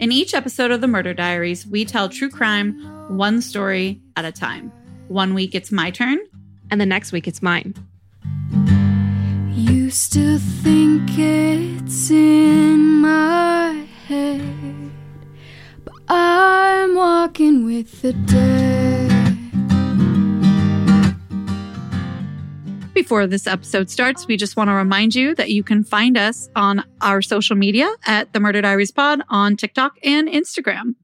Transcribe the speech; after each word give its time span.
In 0.00 0.10
each 0.10 0.34
episode 0.34 0.70
of 0.72 0.80
the 0.80 0.88
Murder 0.88 1.14
Diaries, 1.14 1.66
we 1.66 1.84
tell 1.84 2.08
true 2.08 2.28
crime 2.28 2.80
one 3.16 3.40
story 3.40 4.00
at 4.16 4.24
a 4.24 4.32
time. 4.32 4.72
One 5.08 5.34
week 5.34 5.54
it's 5.54 5.70
my 5.70 5.90
turn, 5.90 6.18
And 6.70 6.80
the 6.80 6.86
next 6.86 7.12
week, 7.12 7.28
it's 7.28 7.42
mine. 7.42 7.74
You 9.52 9.90
still 9.90 10.38
think 10.38 11.10
it's 11.16 12.10
in 12.10 13.00
my 13.00 13.86
head, 14.08 14.90
but 15.84 15.94
I'm 16.08 16.94
walking 16.96 17.64
with 17.64 18.02
the 18.02 18.14
dead. 18.14 19.13
Before 22.94 23.26
this 23.26 23.48
episode 23.48 23.90
starts, 23.90 24.28
we 24.28 24.36
just 24.36 24.56
want 24.56 24.70
to 24.70 24.74
remind 24.74 25.16
you 25.16 25.34
that 25.34 25.50
you 25.50 25.64
can 25.64 25.82
find 25.82 26.16
us 26.16 26.48
on 26.54 26.84
our 27.00 27.22
social 27.22 27.56
media 27.56 27.92
at 28.06 28.32
the 28.32 28.38
Murder 28.38 28.62
Diaries 28.62 28.92
Pod 28.92 29.20
on 29.28 29.56
TikTok 29.56 29.98
and 30.04 30.28
Instagram. 30.28 30.94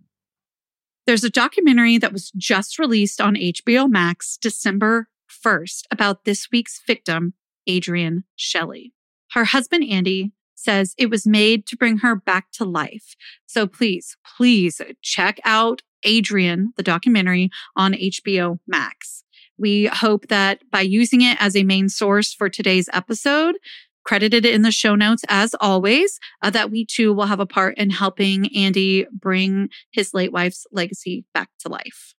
There's 1.07 1.25
a 1.25 1.31
documentary 1.31 1.99
that 1.99 2.13
was 2.13 2.31
just 2.37 2.79
released 2.79 3.21
on 3.21 3.35
HBO 3.35 3.91
Max 3.91 4.37
December 4.37 5.09
1st 5.45 5.87
about 5.91 6.25
this 6.25 6.47
week's 6.53 6.81
victim, 6.87 7.35
Adrienne 7.69 8.23
Shelly. 8.37 8.95
Her 9.33 9.47
husband, 9.47 9.85
Andy, 9.91 10.31
says 10.55 10.95
it 10.97 11.11
was 11.11 11.27
made 11.27 11.67
to 11.67 11.77
bring 11.77 11.99
her 11.99 12.15
back 12.15 12.53
to 12.53 12.65
life. 12.65 13.17
So 13.47 13.67
please, 13.67 14.17
please 14.37 14.81
check 15.03 15.41
out 15.45 15.83
Adrienne, 16.07 16.73
the 16.77 16.85
documentary 16.85 17.51
on 17.75 17.95
HBO 17.95 18.61
Max. 18.69 19.25
We 19.61 19.87
hope 19.87 20.29
that 20.29 20.63
by 20.71 20.81
using 20.81 21.21
it 21.21 21.37
as 21.39 21.55
a 21.55 21.65
main 21.65 21.91
source 21.91 22.33
for 22.33 22.49
today's 22.49 22.89
episode, 22.95 23.57
credited 24.05 24.47
in 24.47 24.63
the 24.63 24.73
show 24.73 24.95
notes 24.95 25.23
as 25.29 25.55
always, 25.61 26.19
uh, 26.41 26.49
that 26.49 26.71
we 26.71 26.87
too 26.87 27.13
will 27.13 27.27
have 27.27 27.41
a 27.41 27.47
part 27.47 27.77
in 27.77 27.91
helping 27.91 28.49
Andy 28.57 29.07
bring 29.13 29.69
his 29.93 30.15
late 30.15 30.33
wife's 30.33 30.67
legacy 30.73 31.27
back 31.35 31.51
to 31.59 31.69
life. 31.69 32.15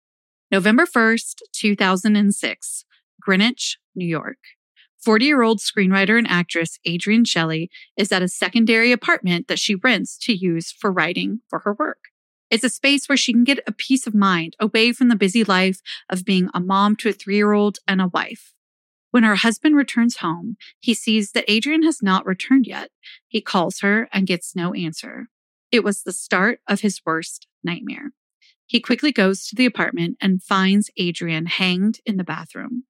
November 0.52 0.86
1st, 0.86 1.42
2006, 1.52 2.84
Greenwich, 3.20 3.76
New 3.96 4.06
York. 4.06 4.38
40 5.04 5.24
year 5.24 5.42
old 5.42 5.58
screenwriter 5.58 6.16
and 6.16 6.28
actress 6.28 6.78
Adrienne 6.88 7.24
Shelly 7.24 7.70
is 7.96 8.12
at 8.12 8.22
a 8.22 8.28
secondary 8.28 8.92
apartment 8.92 9.48
that 9.48 9.58
she 9.58 9.74
rents 9.74 10.16
to 10.18 10.32
use 10.32 10.70
for 10.70 10.92
writing 10.92 11.40
for 11.50 11.58
her 11.60 11.74
work. 11.76 12.11
It's 12.52 12.64
a 12.64 12.68
space 12.68 13.08
where 13.08 13.16
she 13.16 13.32
can 13.32 13.44
get 13.44 13.60
a 13.66 13.72
peace 13.72 14.06
of 14.06 14.14
mind 14.14 14.56
away 14.60 14.92
from 14.92 15.08
the 15.08 15.16
busy 15.16 15.42
life 15.42 15.80
of 16.10 16.26
being 16.26 16.50
a 16.52 16.60
mom 16.60 16.96
to 16.96 17.08
a 17.08 17.12
three 17.12 17.36
year 17.36 17.52
old 17.52 17.78
and 17.88 17.98
a 17.98 18.08
wife. 18.08 18.52
When 19.10 19.22
her 19.22 19.36
husband 19.36 19.74
returns 19.74 20.18
home, 20.18 20.58
he 20.78 20.92
sees 20.92 21.32
that 21.32 21.50
Adrienne 21.50 21.82
has 21.84 22.02
not 22.02 22.26
returned 22.26 22.66
yet. 22.66 22.90
He 23.26 23.40
calls 23.40 23.80
her 23.80 24.06
and 24.12 24.26
gets 24.26 24.54
no 24.54 24.74
answer. 24.74 25.28
It 25.70 25.82
was 25.82 26.02
the 26.02 26.12
start 26.12 26.60
of 26.68 26.80
his 26.80 27.00
worst 27.06 27.46
nightmare. 27.64 28.12
He 28.66 28.80
quickly 28.80 29.12
goes 29.12 29.46
to 29.46 29.56
the 29.56 29.64
apartment 29.64 30.18
and 30.20 30.42
finds 30.42 30.90
Adrienne 31.00 31.46
hanged 31.46 32.00
in 32.04 32.18
the 32.18 32.24
bathroom. 32.24 32.84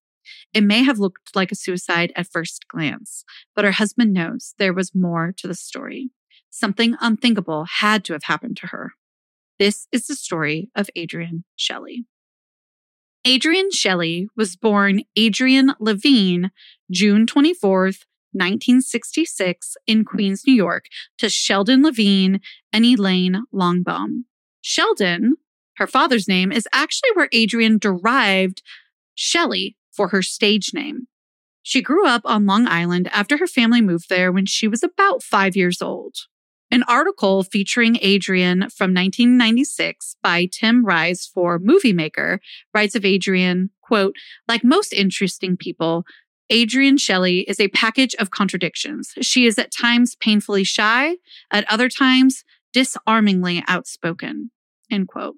It 0.53 0.65
may 0.65 0.83
have 0.83 0.99
looked 0.99 1.37
like 1.37 1.53
a 1.53 1.57
suicide 1.57 2.13
at 2.17 2.27
first 2.27 2.67
glance, 2.67 3.25
but 3.55 3.65
her 3.65 3.73
husband 3.73 4.13
knows 4.13 4.55
there 4.59 4.75
was 4.75 4.93
more 4.93 5.33
to 5.37 5.47
the 5.47 5.55
story. 5.55 6.11
Something 6.51 6.97
unthinkable 7.01 7.67
had 7.79 8.05
to 8.07 8.13
have 8.15 8.25
happened 8.25 8.57
to 8.57 8.67
her. 8.69 8.95
This 9.63 9.87
is 9.93 10.09
the 10.09 10.17
story 10.17 10.71
of 10.75 10.91
Adrienne 10.99 11.45
Shelly. 11.55 12.05
Adrienne 13.25 13.71
Shelly 13.71 14.27
was 14.37 14.57
born 14.57 15.03
Adrienne 15.17 15.77
Levine 15.79 16.51
June 16.91 17.27
24th, 17.27 18.03
1966 18.33 19.77
in 19.87 20.05
Queens, 20.05 20.43
New 20.49 20.53
York 20.53 20.87
to 21.19 21.31
Sheldon 21.31 21.85
Levine 21.85 22.41
and 22.73 22.85
Elaine 22.85 23.45
Longbaum. 23.55 24.25
Sheldon, 24.63 25.35
her 25.77 25.87
father's 25.87 26.27
name, 26.27 26.51
is 26.51 26.67
actually 26.73 27.11
where 27.15 27.29
Adrienne 27.33 27.79
derived 27.79 28.63
Shelly 29.15 29.77
for 29.93 30.09
her 30.09 30.23
stage 30.23 30.75
name. 30.75 31.07
She 31.63 31.83
grew 31.83 32.05
up 32.05 32.23
on 32.25 32.47
Long 32.47 32.67
Island 32.67 33.09
after 33.13 33.37
her 33.37 33.47
family 33.47 33.81
moved 33.81 34.09
there 34.09 34.33
when 34.33 34.47
she 34.47 34.67
was 34.67 34.83
about 34.83 35.23
five 35.23 35.55
years 35.55 35.81
old. 35.81 36.17
An 36.73 36.85
article 36.85 37.43
featuring 37.43 37.97
Adrienne 37.97 38.71
from 38.71 38.95
1996 38.95 40.17
by 40.23 40.49
Tim 40.51 40.87
Rise 40.87 41.27
for 41.27 41.59
Movie 41.59 41.93
Maker 41.93 42.41
writes 42.73 42.95
of 42.95 43.05
Adrienne, 43.05 43.69
quote, 43.83 44.17
like 44.49 44.65
most 44.65 44.95
interesting 44.95 45.59
people, 45.59 46.05
Adrienne 46.51 46.97
Shelly 46.97 47.41
is 47.41 47.61
a 47.61 47.69
package 47.69 48.15
of 48.15 48.31
contradictions. 48.31 49.13
She 49.21 49.45
is 49.45 49.59
at 49.59 49.71
times 49.71 50.17
painfully 50.17 50.65
shy, 50.65 51.17
at 51.51 51.71
other 51.71 51.91
times 51.91 52.43
disarmingly 52.73 53.63
outspoken, 53.69 54.51
end 54.91 55.09
quote. 55.09 55.35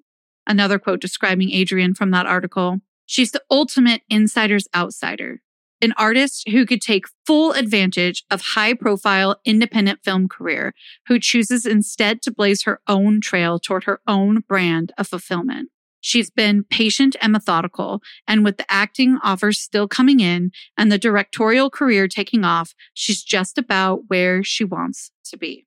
Another 0.47 0.79
quote 0.79 1.01
describing 1.01 1.53
Adrienne 1.53 1.95
from 1.95 2.13
that 2.13 2.27
article. 2.27 2.79
She's 3.07 3.33
the 3.33 3.43
ultimate 3.51 4.03
insider's 4.09 4.69
outsider, 4.73 5.43
an 5.85 5.95
artist 5.97 6.49
who 6.49 6.67
could 6.67 6.81
take 6.81 7.05
full 7.27 7.53
advantage 7.53 8.25
of 8.31 8.41
high 8.41 8.75
profile 8.75 9.37
independent 9.45 10.01
film 10.03 10.29
career, 10.29 10.75
who 11.07 11.21
chooses 11.21 11.65
instead 11.65 12.21
to 12.23 12.33
blaze 12.33 12.65
her 12.65 12.81
own 12.89 13.21
trail 13.21 13.59
toward 13.61 13.85
her 13.85 14.01
own 14.09 14.41
brand 14.49 14.93
of 14.99 15.07
fulfillment. 15.07 15.71
She's 16.01 16.29
been 16.29 16.65
patient 16.65 17.17
and 17.23 17.33
methodical, 17.33 18.03
and 18.29 18.45
with 18.45 18.59
the 18.59 18.71
acting 18.71 19.19
offers 19.23 19.59
still 19.59 19.89
coming 19.89 20.21
in 20.21 20.51
and 20.77 20.93
the 20.93 20.99
directorial 20.99 21.71
career 21.71 22.09
taking 22.09 22.45
off, 22.45 22.75
she's 22.93 23.23
just 23.23 23.57
about 23.57 24.03
where 24.09 24.45
she 24.45 24.65
wants 24.65 25.13
to 25.31 25.39
be. 25.39 25.67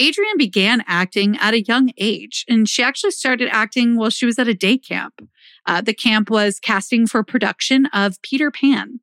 Adrienne 0.00 0.38
began 0.38 0.82
acting 0.86 1.36
at 1.36 1.54
a 1.54 1.62
young 1.62 1.90
age, 1.98 2.44
and 2.48 2.68
she 2.68 2.82
actually 2.82 3.12
started 3.12 3.48
acting 3.52 3.96
while 3.96 4.10
she 4.10 4.26
was 4.26 4.38
at 4.38 4.48
a 4.48 4.54
day 4.54 4.76
camp. 4.78 5.20
Uh, 5.66 5.80
the 5.80 5.94
camp 5.94 6.30
was 6.30 6.58
casting 6.58 7.06
for 7.06 7.22
production 7.22 7.86
of 7.86 8.20
Peter 8.22 8.50
Pan. 8.50 9.00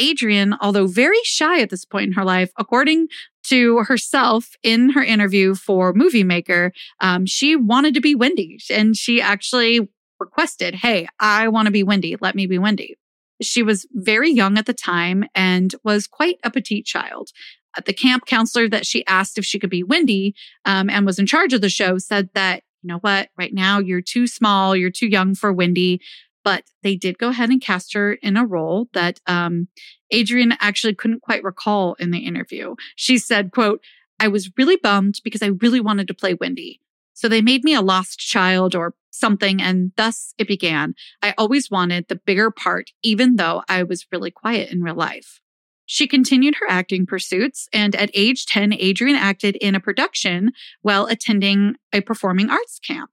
Adrienne, 0.00 0.54
although 0.60 0.86
very 0.86 1.22
shy 1.24 1.60
at 1.60 1.70
this 1.70 1.84
point 1.84 2.06
in 2.06 2.12
her 2.12 2.24
life, 2.24 2.50
according 2.58 3.08
to 3.44 3.78
herself 3.80 4.50
in 4.62 4.90
her 4.90 5.02
interview 5.02 5.54
for 5.54 5.92
Movie 5.92 6.24
Maker, 6.24 6.72
um, 7.00 7.26
she 7.26 7.56
wanted 7.56 7.94
to 7.94 8.00
be 8.00 8.14
Wendy, 8.14 8.58
and 8.70 8.96
she 8.96 9.20
actually 9.20 9.88
requested, 10.18 10.76
"Hey, 10.76 11.06
I 11.20 11.48
want 11.48 11.66
to 11.66 11.72
be 11.72 11.82
Wendy. 11.82 12.16
Let 12.20 12.34
me 12.34 12.46
be 12.46 12.58
Wendy." 12.58 12.96
She 13.42 13.62
was 13.62 13.86
very 13.92 14.30
young 14.30 14.56
at 14.58 14.66
the 14.66 14.72
time 14.72 15.24
and 15.34 15.74
was 15.84 16.06
quite 16.06 16.38
a 16.44 16.50
petite 16.50 16.86
child. 16.86 17.30
Uh, 17.76 17.82
The 17.84 17.92
camp 17.92 18.26
counselor 18.26 18.68
that 18.68 18.86
she 18.86 19.04
asked 19.06 19.38
if 19.38 19.44
she 19.44 19.58
could 19.58 19.70
be 19.70 19.82
Wendy 19.82 20.34
um, 20.64 20.88
and 20.88 21.04
was 21.04 21.18
in 21.18 21.26
charge 21.26 21.52
of 21.52 21.60
the 21.60 21.68
show 21.68 21.98
said 21.98 22.30
that, 22.34 22.62
you 22.82 22.88
know 22.88 22.98
what, 22.98 23.30
right 23.36 23.52
now 23.52 23.80
you're 23.80 24.00
too 24.00 24.26
small, 24.26 24.76
you're 24.76 24.88
too 24.90 25.08
young 25.08 25.34
for 25.34 25.52
Wendy. 25.52 26.00
But 26.44 26.64
they 26.82 26.94
did 26.94 27.18
go 27.18 27.30
ahead 27.30 27.48
and 27.48 27.60
cast 27.60 27.94
her 27.94 28.12
in 28.14 28.36
a 28.36 28.46
role 28.46 28.88
that 28.92 29.20
um, 29.26 29.68
Adrienne 30.14 30.56
actually 30.60 30.94
couldn't 30.94 31.22
quite 31.22 31.42
recall 31.42 31.94
in 31.94 32.10
the 32.10 32.26
interview. 32.26 32.74
She 32.94 33.18
said, 33.18 33.50
quote, 33.50 33.82
I 34.20 34.28
was 34.28 34.50
really 34.56 34.76
bummed 34.76 35.20
because 35.24 35.42
I 35.42 35.50
really 35.60 35.80
wanted 35.80 36.06
to 36.08 36.14
play 36.14 36.34
Wendy. 36.34 36.80
So 37.14 37.28
they 37.28 37.40
made 37.40 37.64
me 37.64 37.74
a 37.74 37.80
lost 37.80 38.18
child 38.18 38.74
or 38.74 38.94
something, 39.10 39.62
and 39.62 39.92
thus 39.96 40.34
it 40.36 40.48
began. 40.48 40.94
I 41.22 41.34
always 41.38 41.70
wanted 41.70 42.08
the 42.08 42.16
bigger 42.16 42.50
part, 42.50 42.90
even 43.02 43.36
though 43.36 43.62
I 43.68 43.84
was 43.84 44.06
really 44.12 44.30
quiet 44.30 44.70
in 44.70 44.82
real 44.82 44.96
life. 44.96 45.40
She 45.86 46.06
continued 46.06 46.56
her 46.56 46.66
acting 46.68 47.06
pursuits, 47.06 47.68
and 47.72 47.94
at 47.94 48.10
age 48.14 48.46
10, 48.46 48.72
Adrienne 48.72 49.16
acted 49.16 49.56
in 49.56 49.74
a 49.74 49.80
production 49.80 50.52
while 50.82 51.06
attending 51.06 51.76
a 51.92 52.00
performing 52.00 52.50
arts 52.50 52.78
camp. 52.78 53.10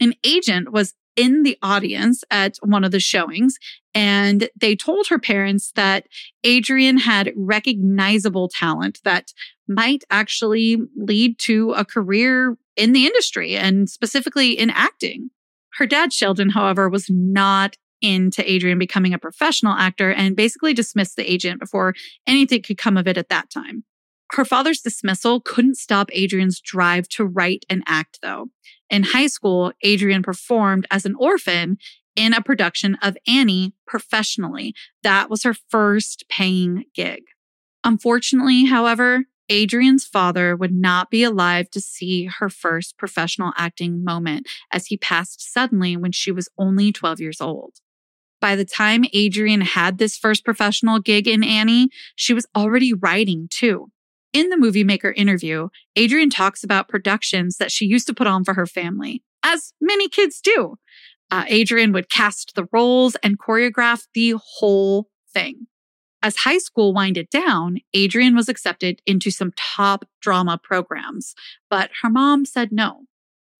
An 0.00 0.14
agent 0.24 0.72
was 0.72 0.94
in 1.18 1.42
the 1.42 1.58
audience 1.62 2.22
at 2.30 2.56
one 2.62 2.84
of 2.84 2.92
the 2.92 3.00
showings, 3.00 3.58
and 3.92 4.48
they 4.58 4.76
told 4.76 5.08
her 5.08 5.18
parents 5.18 5.72
that 5.74 6.06
Adrienne 6.46 6.98
had 6.98 7.32
recognizable 7.36 8.48
talent 8.48 9.00
that 9.02 9.32
might 9.66 10.04
actually 10.10 10.78
lead 10.96 11.36
to 11.40 11.72
a 11.72 11.84
career 11.84 12.56
in 12.76 12.92
the 12.92 13.04
industry 13.04 13.56
and 13.56 13.90
specifically 13.90 14.52
in 14.52 14.70
acting. 14.70 15.30
Her 15.74 15.86
dad, 15.86 16.12
Sheldon, 16.12 16.50
however, 16.50 16.88
was 16.88 17.10
not 17.10 17.76
into 18.00 18.48
Adrienne 18.48 18.78
becoming 18.78 19.12
a 19.12 19.18
professional 19.18 19.72
actor 19.72 20.12
and 20.12 20.36
basically 20.36 20.72
dismissed 20.72 21.16
the 21.16 21.28
agent 21.28 21.58
before 21.58 21.94
anything 22.28 22.62
could 22.62 22.78
come 22.78 22.96
of 22.96 23.08
it 23.08 23.18
at 23.18 23.28
that 23.28 23.50
time. 23.50 23.82
Her 24.32 24.44
father's 24.44 24.80
dismissal 24.80 25.40
couldn't 25.40 25.78
stop 25.78 26.10
Adrienne's 26.16 26.60
drive 26.60 27.08
to 27.08 27.24
write 27.24 27.64
and 27.68 27.82
act, 27.86 28.20
though. 28.22 28.50
In 28.90 29.02
high 29.02 29.26
school, 29.26 29.72
Adrienne 29.84 30.22
performed 30.22 30.86
as 30.90 31.04
an 31.04 31.14
orphan 31.18 31.78
in 32.16 32.32
a 32.32 32.42
production 32.42 32.96
of 33.02 33.16
Annie 33.26 33.74
professionally. 33.86 34.74
That 35.02 35.30
was 35.30 35.44
her 35.44 35.54
first 35.54 36.24
paying 36.28 36.84
gig. 36.94 37.22
Unfortunately, 37.84 38.64
however, 38.64 39.24
Adrienne's 39.50 40.04
father 40.04 40.54
would 40.54 40.72
not 40.72 41.10
be 41.10 41.22
alive 41.22 41.70
to 41.70 41.80
see 41.80 42.26
her 42.26 42.48
first 42.48 42.98
professional 42.98 43.52
acting 43.56 44.04
moment 44.04 44.46
as 44.72 44.86
he 44.86 44.96
passed 44.96 45.52
suddenly 45.52 45.96
when 45.96 46.12
she 46.12 46.30
was 46.30 46.50
only 46.58 46.92
12 46.92 47.20
years 47.20 47.40
old. 47.40 47.76
By 48.40 48.56
the 48.56 48.64
time 48.64 49.04
Adrienne 49.16 49.62
had 49.62 49.98
this 49.98 50.16
first 50.16 50.44
professional 50.44 51.00
gig 51.00 51.26
in 51.26 51.42
Annie, 51.42 51.88
she 52.14 52.34
was 52.34 52.46
already 52.54 52.92
writing 52.92 53.48
too. 53.50 53.90
In 54.32 54.50
the 54.50 54.58
movie 54.58 54.84
maker 54.84 55.12
interview, 55.12 55.68
Adrienne 55.98 56.30
talks 56.30 56.62
about 56.62 56.88
productions 56.88 57.56
that 57.56 57.72
she 57.72 57.86
used 57.86 58.06
to 58.08 58.14
put 58.14 58.26
on 58.26 58.44
for 58.44 58.54
her 58.54 58.66
family, 58.66 59.22
as 59.42 59.72
many 59.80 60.08
kids 60.08 60.40
do. 60.40 60.76
Uh, 61.30 61.44
Adrienne 61.50 61.92
would 61.92 62.10
cast 62.10 62.54
the 62.54 62.66
roles 62.72 63.16
and 63.22 63.38
choreograph 63.38 64.06
the 64.14 64.34
whole 64.38 65.08
thing. 65.32 65.66
As 66.22 66.36
high 66.36 66.58
school 66.58 66.92
winded 66.92 67.30
down, 67.30 67.78
Adrienne 67.96 68.34
was 68.34 68.48
accepted 68.48 69.00
into 69.06 69.30
some 69.30 69.52
top 69.56 70.04
drama 70.20 70.58
programs, 70.62 71.34
but 71.70 71.90
her 72.02 72.10
mom 72.10 72.44
said 72.44 72.72
no. 72.72 73.04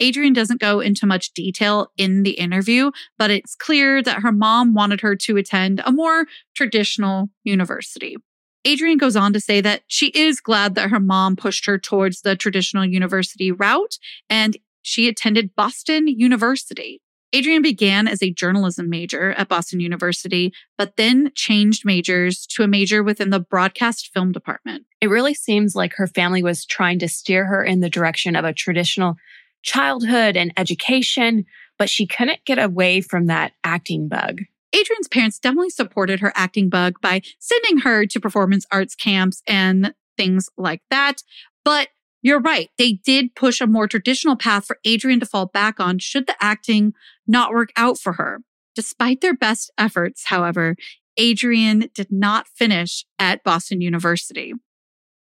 Adrienne 0.02 0.32
doesn't 0.32 0.60
go 0.60 0.80
into 0.80 1.06
much 1.06 1.32
detail 1.32 1.92
in 1.96 2.22
the 2.22 2.32
interview, 2.32 2.90
but 3.16 3.30
it's 3.30 3.54
clear 3.56 4.02
that 4.02 4.22
her 4.22 4.32
mom 4.32 4.74
wanted 4.74 5.00
her 5.00 5.16
to 5.16 5.36
attend 5.36 5.80
a 5.84 5.92
more 5.92 6.26
traditional 6.54 7.28
university. 7.42 8.16
Adrienne 8.66 8.98
goes 8.98 9.16
on 9.16 9.32
to 9.32 9.40
say 9.40 9.60
that 9.60 9.82
she 9.86 10.08
is 10.08 10.40
glad 10.40 10.74
that 10.74 10.90
her 10.90 11.00
mom 11.00 11.36
pushed 11.36 11.66
her 11.66 11.78
towards 11.78 12.22
the 12.22 12.36
traditional 12.36 12.84
university 12.84 13.52
route 13.52 13.98
and 14.28 14.56
she 14.82 15.08
attended 15.08 15.54
Boston 15.54 16.08
University. 16.08 17.00
Adrienne 17.34 17.62
began 17.62 18.08
as 18.08 18.22
a 18.22 18.32
journalism 18.32 18.88
major 18.88 19.32
at 19.32 19.48
Boston 19.48 19.80
University, 19.80 20.52
but 20.78 20.96
then 20.96 21.30
changed 21.34 21.84
majors 21.84 22.46
to 22.46 22.62
a 22.62 22.68
major 22.68 23.02
within 23.02 23.28
the 23.28 23.40
broadcast 23.40 24.10
film 24.14 24.32
department. 24.32 24.86
It 25.02 25.10
really 25.10 25.34
seems 25.34 25.74
like 25.74 25.92
her 25.94 26.06
family 26.06 26.42
was 26.42 26.64
trying 26.64 26.98
to 27.00 27.08
steer 27.08 27.44
her 27.44 27.62
in 27.62 27.80
the 27.80 27.90
direction 27.90 28.34
of 28.34 28.46
a 28.46 28.54
traditional 28.54 29.16
childhood 29.62 30.38
and 30.38 30.52
education, 30.56 31.44
but 31.78 31.90
she 31.90 32.06
couldn't 32.06 32.44
get 32.46 32.58
away 32.58 33.02
from 33.02 33.26
that 33.26 33.52
acting 33.62 34.08
bug. 34.08 34.40
Adrienne's 34.78 35.08
parents 35.08 35.38
definitely 35.38 35.70
supported 35.70 36.20
her 36.20 36.32
acting 36.34 36.68
bug 36.68 36.94
by 37.00 37.20
sending 37.38 37.78
her 37.78 38.06
to 38.06 38.20
performance 38.20 38.66
arts 38.70 38.94
camps 38.94 39.42
and 39.46 39.94
things 40.16 40.48
like 40.56 40.82
that. 40.90 41.22
But 41.64 41.88
you're 42.22 42.40
right. 42.40 42.70
They 42.78 42.92
did 42.92 43.34
push 43.34 43.60
a 43.60 43.66
more 43.66 43.88
traditional 43.88 44.36
path 44.36 44.66
for 44.66 44.78
Adrienne 44.86 45.20
to 45.20 45.26
fall 45.26 45.46
back 45.46 45.78
on 45.80 45.98
should 45.98 46.26
the 46.26 46.36
acting 46.40 46.92
not 47.26 47.52
work 47.52 47.70
out 47.76 47.98
for 47.98 48.14
her. 48.14 48.40
Despite 48.74 49.20
their 49.20 49.36
best 49.36 49.72
efforts, 49.78 50.24
however, 50.26 50.76
Adrienne 51.18 51.90
did 51.94 52.08
not 52.10 52.46
finish 52.48 53.04
at 53.18 53.42
Boston 53.42 53.80
University. 53.80 54.52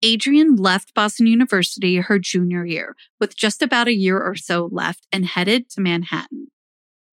Adrienne 0.03 0.55
left 0.55 0.93
Boston 0.93 1.27
University 1.27 1.97
her 1.97 2.17
junior 2.17 2.65
year 2.65 2.95
with 3.19 3.35
just 3.35 3.61
about 3.61 3.87
a 3.87 3.93
year 3.93 4.19
or 4.19 4.35
so 4.35 4.69
left 4.71 5.05
and 5.11 5.25
headed 5.25 5.69
to 5.69 5.81
Manhattan. 5.81 6.47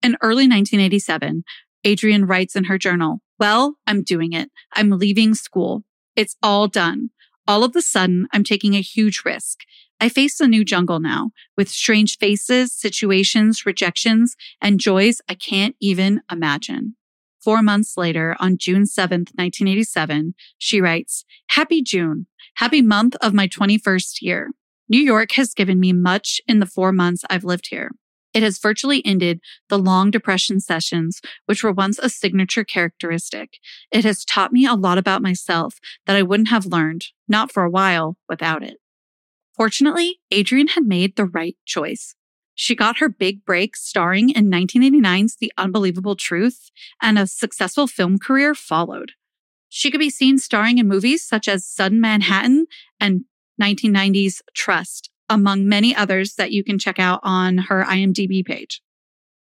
In 0.02 0.16
early 0.22 0.46
1987, 0.48 1.42
Adrienne 1.86 2.26
writes 2.26 2.56
in 2.56 2.64
her 2.64 2.78
journal, 2.78 3.20
Well, 3.38 3.76
I'm 3.86 4.02
doing 4.02 4.32
it. 4.32 4.50
I'm 4.74 4.90
leaving 4.90 5.34
school. 5.34 5.84
It's 6.16 6.36
all 6.42 6.68
done. 6.68 7.10
All 7.46 7.64
of 7.64 7.74
a 7.76 7.82
sudden, 7.82 8.26
I'm 8.32 8.44
taking 8.44 8.74
a 8.74 8.82
huge 8.82 9.22
risk. 9.24 9.60
I 10.00 10.08
face 10.08 10.38
a 10.38 10.46
new 10.46 10.64
jungle 10.64 11.00
now 11.00 11.30
with 11.56 11.68
strange 11.68 12.18
faces, 12.18 12.72
situations, 12.72 13.66
rejections, 13.66 14.36
and 14.60 14.78
joys 14.78 15.20
I 15.28 15.34
can't 15.34 15.74
even 15.80 16.20
imagine. 16.30 16.94
Four 17.42 17.62
months 17.62 17.96
later, 17.96 18.36
on 18.38 18.58
June 18.58 18.84
7th, 18.84 19.32
1987, 19.36 20.34
she 20.58 20.80
writes, 20.80 21.24
Happy 21.50 21.82
June. 21.82 22.26
Happy 22.56 22.82
month 22.82 23.16
of 23.20 23.32
my 23.32 23.48
21st 23.48 24.20
year. 24.20 24.50
New 24.88 25.00
York 25.00 25.32
has 25.32 25.54
given 25.54 25.78
me 25.80 25.92
much 25.92 26.40
in 26.46 26.58
the 26.58 26.66
four 26.66 26.92
months 26.92 27.24
I've 27.30 27.44
lived 27.44 27.68
here. 27.70 27.90
It 28.38 28.44
has 28.44 28.60
virtually 28.60 29.04
ended 29.04 29.40
the 29.68 29.80
long 29.80 30.12
depression 30.12 30.60
sessions, 30.60 31.20
which 31.46 31.64
were 31.64 31.72
once 31.72 31.98
a 31.98 32.08
signature 32.08 32.62
characteristic. 32.62 33.58
It 33.90 34.04
has 34.04 34.24
taught 34.24 34.52
me 34.52 34.64
a 34.64 34.74
lot 34.74 34.96
about 34.96 35.22
myself 35.22 35.80
that 36.06 36.14
I 36.14 36.22
wouldn't 36.22 36.50
have 36.50 36.64
learned, 36.64 37.06
not 37.26 37.50
for 37.50 37.64
a 37.64 37.70
while, 37.70 38.16
without 38.28 38.62
it. 38.62 38.76
Fortunately, 39.56 40.20
Adrienne 40.32 40.68
had 40.68 40.84
made 40.84 41.16
the 41.16 41.24
right 41.24 41.56
choice. 41.66 42.14
She 42.54 42.76
got 42.76 42.98
her 42.98 43.08
big 43.08 43.44
break 43.44 43.74
starring 43.74 44.30
in 44.30 44.48
1989's 44.48 45.38
The 45.40 45.52
Unbelievable 45.58 46.14
Truth, 46.14 46.70
and 47.02 47.18
a 47.18 47.26
successful 47.26 47.88
film 47.88 48.20
career 48.20 48.54
followed. 48.54 49.14
She 49.68 49.90
could 49.90 49.98
be 49.98 50.10
seen 50.10 50.38
starring 50.38 50.78
in 50.78 50.86
movies 50.86 51.24
such 51.24 51.48
as 51.48 51.66
Sudden 51.66 52.00
Manhattan 52.00 52.66
and 53.00 53.24
1990's 53.60 54.42
Trust, 54.54 55.10
among 55.28 55.68
many 55.68 55.94
others 55.94 56.34
that 56.34 56.52
you 56.52 56.64
can 56.64 56.78
check 56.78 56.98
out 56.98 57.20
on 57.22 57.58
her 57.58 57.84
IMDb 57.84 58.44
page. 58.44 58.82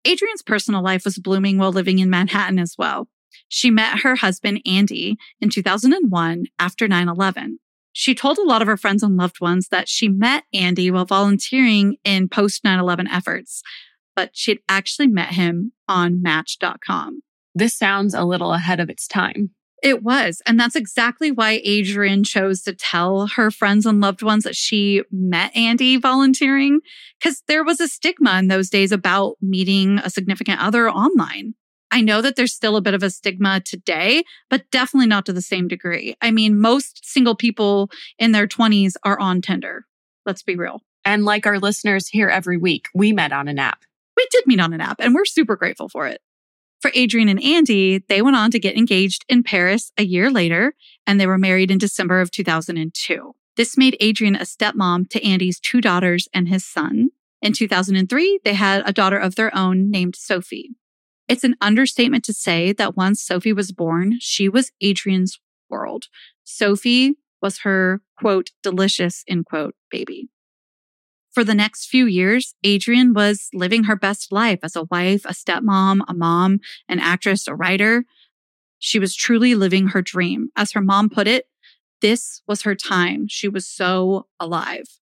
Adrienne's 0.07 0.41
personal 0.41 0.81
life 0.81 1.05
was 1.05 1.17
blooming 1.17 1.57
while 1.57 1.71
living 1.71 1.99
in 1.99 2.09
Manhattan 2.09 2.59
as 2.59 2.75
well. 2.77 3.07
She 3.49 3.69
met 3.69 3.99
her 3.99 4.15
husband, 4.15 4.61
Andy, 4.65 5.17
in 5.41 5.49
2001 5.49 6.45
after 6.59 6.87
9 6.87 7.09
11. 7.09 7.59
She 7.91 8.13
told 8.13 8.37
a 8.37 8.43
lot 8.43 8.61
of 8.61 8.67
her 8.67 8.77
friends 8.77 9.01
and 9.01 9.17
loved 9.17 9.41
ones 9.41 9.69
that 9.69 9.89
she 9.89 10.07
met 10.07 10.43
Andy 10.53 10.91
while 10.91 11.05
volunteering 11.05 11.97
in 12.03 12.29
post 12.29 12.63
9 12.63 12.79
11 12.79 13.07
efforts, 13.07 13.63
but 14.15 14.31
she'd 14.33 14.59
actually 14.69 15.07
met 15.07 15.33
him 15.33 15.73
on 15.87 16.21
Match.com. 16.21 17.21
This 17.55 17.75
sounds 17.75 18.13
a 18.13 18.23
little 18.23 18.53
ahead 18.53 18.79
of 18.79 18.89
its 18.89 19.07
time. 19.07 19.51
It 19.83 20.01
was. 20.01 20.41
And 20.47 20.59
that's 20.59 20.75
exactly 20.75 21.31
why 21.31 21.61
Adrienne 21.65 22.23
chose 22.23 22.63
to 22.63 22.73
tell 22.73 23.27
her 23.27 23.51
friends 23.51 23.85
and 23.85 24.01
loved 24.01 24.23
ones 24.23 24.43
that 24.43 24.55
she 24.55 25.03
met 25.11 25.55
Andy 25.55 25.97
volunteering, 25.97 26.79
because 27.19 27.43
there 27.47 27.63
was 27.63 27.79
a 27.79 27.87
stigma 27.87 28.39
in 28.39 28.47
those 28.47 28.69
days 28.69 28.91
about 28.91 29.35
meeting 29.41 29.99
a 29.99 30.09
significant 30.09 30.61
other 30.61 30.89
online. 30.89 31.53
I 31.91 32.01
know 32.01 32.21
that 32.21 32.35
there's 32.35 32.53
still 32.53 32.75
a 32.75 32.81
bit 32.81 32.95
of 32.95 33.03
a 33.03 33.09
stigma 33.09 33.61
today, 33.61 34.23
but 34.49 34.69
definitely 34.71 35.07
not 35.07 35.25
to 35.27 35.33
the 35.33 35.41
same 35.41 35.67
degree. 35.67 36.15
I 36.21 36.31
mean, 36.31 36.59
most 36.59 37.05
single 37.05 37.35
people 37.35 37.89
in 38.19 38.31
their 38.31 38.47
20s 38.47 38.93
are 39.03 39.19
on 39.19 39.41
Tinder. 39.41 39.85
Let's 40.25 40.43
be 40.43 40.55
real. 40.55 40.81
And 41.05 41.23
like 41.23 41.45
our 41.45 41.59
listeners 41.59 42.09
here 42.09 42.27
every 42.27 42.57
week, 42.57 42.87
we 42.93 43.13
met 43.13 43.31
on 43.31 43.47
an 43.47 43.59
app. 43.59 43.79
We 44.17 44.27
did 44.31 44.47
meet 44.47 44.59
on 44.59 44.73
an 44.73 44.81
app, 44.81 44.99
and 44.99 45.13
we're 45.15 45.23
super 45.23 45.55
grateful 45.55 45.87
for 45.87 46.07
it. 46.07 46.19
For 46.81 46.91
Adrienne 46.95 47.29
and 47.29 47.43
Andy, 47.43 48.03
they 48.07 48.21
went 48.21 48.35
on 48.35 48.51
to 48.51 48.59
get 48.59 48.77
engaged 48.77 49.25
in 49.27 49.43
Paris 49.43 49.91
a 49.97 50.05
year 50.05 50.29
later, 50.29 50.75
and 51.05 51.19
they 51.19 51.27
were 51.27 51.37
married 51.37 51.71
in 51.71 51.77
December 51.77 52.21
of 52.21 52.29
2002. 52.29 53.33
This 53.55 53.77
made 53.77 53.97
Adrienne 54.01 54.35
a 54.35 54.45
stepmom 54.45 55.09
to 55.09 55.23
Andy's 55.25 55.59
two 55.59 55.81
daughters 55.81 56.27
and 56.33 56.47
his 56.47 56.63
son. 56.63 57.09
In 57.41 57.53
2003, 57.53 58.39
they 58.43 58.53
had 58.53 58.83
a 58.85 58.93
daughter 58.93 59.17
of 59.17 59.35
their 59.35 59.55
own 59.55 59.89
named 59.89 60.15
Sophie. 60.15 60.71
It's 61.27 61.43
an 61.43 61.55
understatement 61.59 62.23
to 62.25 62.33
say 62.33 62.71
that 62.73 62.95
once 62.95 63.21
Sophie 63.21 63.53
was 63.53 63.71
born, 63.71 64.17
she 64.19 64.47
was 64.47 64.71
Adrienne's 64.83 65.39
world. 65.69 66.05
Sophie 66.43 67.15
was 67.41 67.59
her 67.59 68.01
quote, 68.17 68.51
delicious, 68.63 69.23
end 69.27 69.45
quote, 69.45 69.75
baby. 69.91 70.29
For 71.37 71.43
the 71.43 71.53
next 71.53 71.85
few 71.85 72.07
years, 72.07 72.55
Adrienne 72.65 73.13
was 73.13 73.49
living 73.53 73.83
her 73.83 73.95
best 73.95 74.31
life 74.31 74.57
as 74.63 74.75
a 74.75 74.85
wife, 74.85 75.23
a 75.23 75.33
stepmom, 75.33 75.99
a 76.07 76.15
mom, 76.15 76.61
an 76.89 76.99
actress, 76.99 77.47
a 77.47 77.53
writer. 77.53 78.05
She 78.79 78.97
was 78.97 79.15
truly 79.15 79.53
living 79.53 79.89
her 79.89 80.01
dream. 80.01 80.49
As 80.55 80.71
her 80.71 80.81
mom 80.81 81.11
put 81.11 81.27
it, 81.27 81.45
this 82.01 82.41
was 82.47 82.63
her 82.63 82.73
time. 82.73 83.27
She 83.27 83.47
was 83.47 83.67
so 83.67 84.25
alive. 84.39 84.97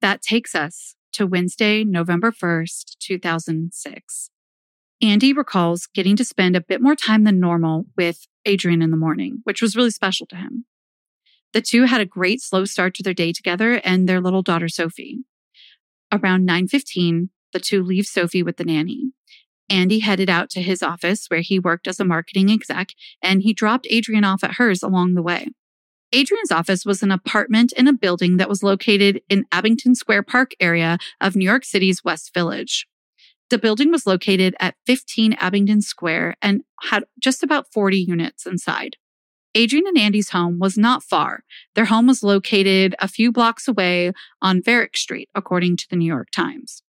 That 0.00 0.22
takes 0.22 0.54
us 0.54 0.94
to 1.12 1.26
Wednesday, 1.26 1.84
November 1.84 2.32
1st, 2.32 2.96
2006. 2.98 4.30
Andy 5.02 5.34
recalls 5.34 5.86
getting 5.94 6.16
to 6.16 6.24
spend 6.24 6.56
a 6.56 6.62
bit 6.62 6.80
more 6.80 6.96
time 6.96 7.24
than 7.24 7.38
normal 7.38 7.84
with 7.94 8.26
Adrienne 8.48 8.80
in 8.80 8.90
the 8.90 8.96
morning, 8.96 9.42
which 9.44 9.60
was 9.60 9.76
really 9.76 9.90
special 9.90 10.26
to 10.28 10.36
him. 10.36 10.64
The 11.52 11.60
two 11.60 11.84
had 11.84 12.00
a 12.00 12.06
great 12.06 12.40
slow 12.40 12.64
start 12.64 12.94
to 12.94 13.02
their 13.02 13.12
day 13.12 13.34
together 13.34 13.82
and 13.84 14.08
their 14.08 14.22
little 14.22 14.40
daughter, 14.40 14.70
Sophie. 14.70 15.26
Around 16.12 16.46
9:15, 16.46 17.30
the 17.52 17.58
two 17.58 17.82
leave 17.82 18.06
Sophie 18.06 18.42
with 18.42 18.58
the 18.58 18.64
nanny. 18.64 19.12
Andy 19.70 20.00
headed 20.00 20.28
out 20.28 20.50
to 20.50 20.60
his 20.60 20.82
office 20.82 21.26
where 21.28 21.40
he 21.40 21.58
worked 21.58 21.88
as 21.88 21.98
a 21.98 22.04
marketing 22.04 22.50
exec, 22.50 22.90
and 23.22 23.42
he 23.42 23.54
dropped 23.54 23.86
Adrienne 23.90 24.24
off 24.24 24.44
at 24.44 24.56
hers 24.56 24.82
along 24.82 25.14
the 25.14 25.22
way. 25.22 25.48
Adrienne's 26.14 26.52
office 26.52 26.84
was 26.84 27.02
an 27.02 27.10
apartment 27.10 27.72
in 27.72 27.88
a 27.88 27.92
building 27.94 28.36
that 28.36 28.50
was 28.50 28.62
located 28.62 29.22
in 29.30 29.46
Abingdon 29.50 29.94
Square 29.94 30.24
Park 30.24 30.52
area 30.60 30.98
of 31.22 31.34
New 31.34 31.46
York 31.46 31.64
City's 31.64 32.04
West 32.04 32.34
Village. 32.34 32.86
The 33.48 33.58
building 33.58 33.90
was 33.90 34.06
located 34.06 34.54
at 34.60 34.76
15 34.86 35.34
Abingdon 35.34 35.80
Square 35.80 36.36
and 36.42 36.62
had 36.82 37.04
just 37.18 37.42
about 37.42 37.72
40 37.72 37.98
units 37.98 38.44
inside. 38.44 38.96
Adrienne 39.56 39.86
and 39.86 39.98
Andy's 39.98 40.30
home 40.30 40.58
was 40.58 40.78
not 40.78 41.02
far. 41.02 41.44
Their 41.74 41.84
home 41.84 42.06
was 42.06 42.22
located 42.22 42.94
a 42.98 43.08
few 43.08 43.30
blocks 43.30 43.68
away 43.68 44.12
on 44.40 44.62
Varick 44.62 44.96
Street, 44.96 45.28
according 45.34 45.76
to 45.78 45.86
the 45.90 45.96
New 45.96 46.06
York 46.06 46.30
Times. 46.30 46.82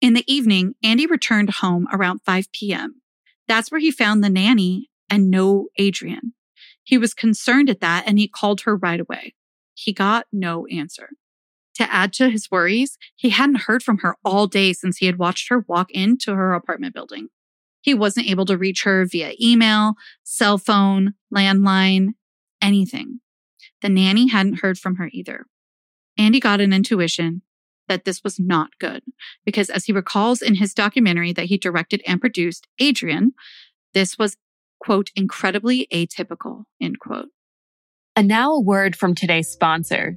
In 0.00 0.14
the 0.14 0.24
evening, 0.32 0.74
Andy 0.82 1.06
returned 1.06 1.50
home 1.50 1.86
around 1.92 2.20
5 2.26 2.52
p.m. 2.52 3.00
That's 3.48 3.70
where 3.70 3.80
he 3.80 3.90
found 3.90 4.22
the 4.22 4.28
nanny 4.28 4.90
and 5.08 5.30
no 5.30 5.68
Adrienne. 5.80 6.34
He 6.82 6.98
was 6.98 7.14
concerned 7.14 7.70
at 7.70 7.80
that 7.80 8.04
and 8.06 8.18
he 8.18 8.28
called 8.28 8.62
her 8.62 8.76
right 8.76 9.00
away. 9.00 9.34
He 9.74 9.92
got 9.92 10.26
no 10.32 10.66
answer. 10.66 11.10
To 11.76 11.90
add 11.90 12.12
to 12.14 12.28
his 12.28 12.50
worries, 12.50 12.98
he 13.16 13.30
hadn't 13.30 13.62
heard 13.62 13.82
from 13.82 13.98
her 13.98 14.16
all 14.24 14.46
day 14.46 14.72
since 14.72 14.98
he 14.98 15.06
had 15.06 15.18
watched 15.18 15.48
her 15.48 15.64
walk 15.66 15.90
into 15.90 16.34
her 16.34 16.52
apartment 16.52 16.94
building. 16.94 17.28
He 17.82 17.94
wasn't 17.94 18.30
able 18.30 18.46
to 18.46 18.56
reach 18.56 18.84
her 18.84 19.04
via 19.04 19.34
email, 19.40 19.94
cell 20.22 20.56
phone, 20.56 21.14
landline, 21.34 22.14
anything. 22.60 23.20
The 23.82 23.88
nanny 23.88 24.28
hadn't 24.28 24.60
heard 24.60 24.78
from 24.78 24.96
her 24.96 25.10
either. 25.12 25.46
Andy 26.16 26.40
got 26.40 26.60
an 26.60 26.72
intuition 26.72 27.42
that 27.88 28.04
this 28.04 28.22
was 28.22 28.38
not 28.38 28.70
good 28.78 29.02
because 29.44 29.68
as 29.68 29.84
he 29.84 29.92
recalls 29.92 30.40
in 30.40 30.54
his 30.54 30.72
documentary 30.72 31.32
that 31.32 31.46
he 31.46 31.58
directed 31.58 32.00
and 32.06 32.20
produced, 32.20 32.66
Adrienne, 32.80 33.32
this 33.92 34.16
was 34.18 34.36
quote, 34.80 35.10
incredibly 35.14 35.86
atypical, 35.92 36.64
end 36.80 36.98
quote. 36.98 37.28
And 38.16 38.28
now 38.28 38.52
a 38.52 38.60
word 38.60 38.96
from 38.96 39.14
today's 39.14 39.48
sponsor. 39.48 40.16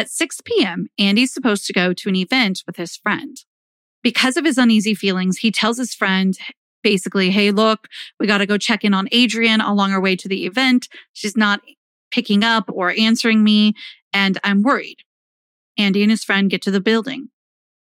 At 0.00 0.08
6 0.08 0.40
p.m., 0.46 0.86
Andy's 0.98 1.30
supposed 1.30 1.66
to 1.66 1.74
go 1.74 1.92
to 1.92 2.08
an 2.08 2.16
event 2.16 2.62
with 2.66 2.76
his 2.76 2.96
friend. 2.96 3.36
Because 4.02 4.38
of 4.38 4.46
his 4.46 4.56
uneasy 4.56 4.94
feelings, 4.94 5.36
he 5.36 5.50
tells 5.50 5.76
his 5.76 5.94
friend 5.94 6.38
basically, 6.82 7.28
Hey, 7.28 7.50
look, 7.50 7.86
we 8.18 8.26
got 8.26 8.38
to 8.38 8.46
go 8.46 8.56
check 8.56 8.82
in 8.82 8.94
on 8.94 9.10
Adrienne 9.12 9.60
along 9.60 9.92
our 9.92 10.00
way 10.00 10.16
to 10.16 10.26
the 10.26 10.46
event. 10.46 10.88
She's 11.12 11.36
not 11.36 11.60
picking 12.10 12.42
up 12.42 12.64
or 12.72 12.94
answering 12.98 13.44
me, 13.44 13.74
and 14.10 14.38
I'm 14.42 14.62
worried. 14.62 15.02
Andy 15.76 16.00
and 16.00 16.10
his 16.10 16.24
friend 16.24 16.48
get 16.48 16.62
to 16.62 16.70
the 16.70 16.80
building. 16.80 17.28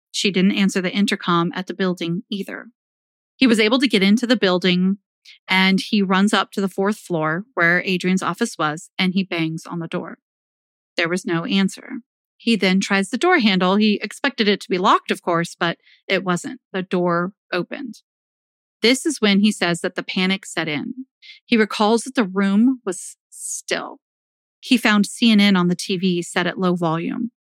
She 0.10 0.32
didn't 0.32 0.54
answer 0.54 0.82
the 0.82 0.92
intercom 0.92 1.52
at 1.54 1.68
the 1.68 1.76
building 1.76 2.24
either. 2.32 2.70
He 3.36 3.46
was 3.46 3.60
able 3.60 3.78
to 3.78 3.88
get 3.88 4.02
into 4.02 4.26
the 4.26 4.36
building 4.36 4.98
and 5.48 5.80
he 5.80 6.02
runs 6.02 6.34
up 6.34 6.52
to 6.54 6.62
the 6.62 6.68
fourth 6.68 6.98
floor 6.98 7.46
where 7.54 7.84
Adrienne's 7.86 8.24
office 8.24 8.58
was 8.58 8.90
and 8.98 9.14
he 9.14 9.22
bangs 9.22 9.68
on 9.68 9.78
the 9.78 9.88
door. 9.88 10.18
There 11.00 11.08
was 11.08 11.26
no 11.26 11.46
answer. 11.46 12.02
He 12.36 12.58
then 12.58 12.82
tries 12.82 13.10
the 13.10 13.18
door 13.18 13.40
handle. 13.40 13.78
He 13.78 14.02
expected 14.02 14.50
it 14.50 14.60
to 14.60 14.70
be 14.70 14.78
locked, 14.78 15.12
of 15.12 15.22
course, 15.22 15.56
but 15.58 15.78
it 16.10 16.26
wasn't. 16.26 16.60
The 16.74 16.84
door 16.84 17.32
opened. 17.54 18.02
This 18.82 19.06
is 19.06 19.22
when 19.22 19.40
he 19.40 19.50
says 19.50 19.80
that 19.80 19.96
the 19.96 20.04
panic 20.04 20.46
set 20.46 20.68
in. 20.68 21.06
He 21.46 21.56
recalls 21.56 22.04
that 22.04 22.16
the 22.16 22.26
room 22.26 22.82
was 22.86 23.16
still. 23.30 24.00
He 24.60 24.76
found 24.76 25.06
CNN 25.06 25.58
on 25.58 25.70
the 25.70 25.76
TV 25.76 26.22
set 26.22 26.46
at 26.46 26.60
low 26.60 26.76
volume. 26.76 27.32